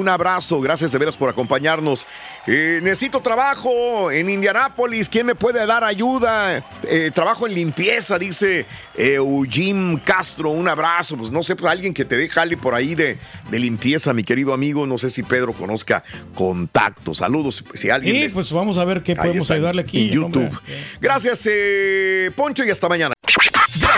Un 0.10 0.14
abrazo. 0.14 0.60
Gracias 0.60 0.92
de 0.92 0.98
veras 0.98 1.16
por 1.16 1.30
acompañarnos. 1.30 2.08
Eh, 2.48 2.80
necesito 2.82 3.20
trabajo 3.22 4.10
en 4.10 4.28
Indianápolis. 4.28 5.08
¿Quién 5.08 5.28
me 5.28 5.36
puede 5.36 5.64
dar 5.68 5.84
ayuda? 5.84 6.66
Eh, 6.84 7.12
trabajo 7.14 7.46
en 7.46 7.54
limpieza, 7.54 8.18
dice 8.18 8.66
Eugene 8.98 10.02
Castro. 10.04 10.50
Un 10.50 10.68
abrazo. 10.68 11.16
Pues 11.16 11.30
no 11.30 11.44
sé, 11.44 11.56
pues 11.56 11.72
alguien 11.72 11.94
que 11.94 12.06
te 12.06 12.18
dé 12.18 12.28
jale 12.28 12.58
por 12.58 12.74
ahí 12.74 12.96
de, 12.96 13.18
de 13.52 13.60
limpieza, 13.60 14.12
mi 14.14 14.24
querido 14.24 14.52
amigo. 14.52 14.88
No 14.88 14.98
sé 14.98 15.12
si 15.12 15.22
Pedro 15.22 15.54
conozca 15.54 16.04
contacto. 16.34 17.14
Saludos. 17.14 17.64
Si 17.76 17.92
alguien 17.92 18.16
Y 18.16 18.20
me- 18.22 18.30
pues 18.32 18.52
vamos 18.52 18.80
a 18.80 18.86
ver 18.86 19.04
qué 19.04 19.12
Ahí 19.12 19.18
podemos 19.18 19.52
ayudarle 19.52 19.84
aquí. 19.84 20.08
en. 20.08 20.14
YouTube. 20.16 20.60
Gracias, 21.00 21.48
eh, 21.52 22.32
Poncho, 22.36 22.64
y 22.66 22.72
hasta 22.72 22.90
mañana. 22.90 23.14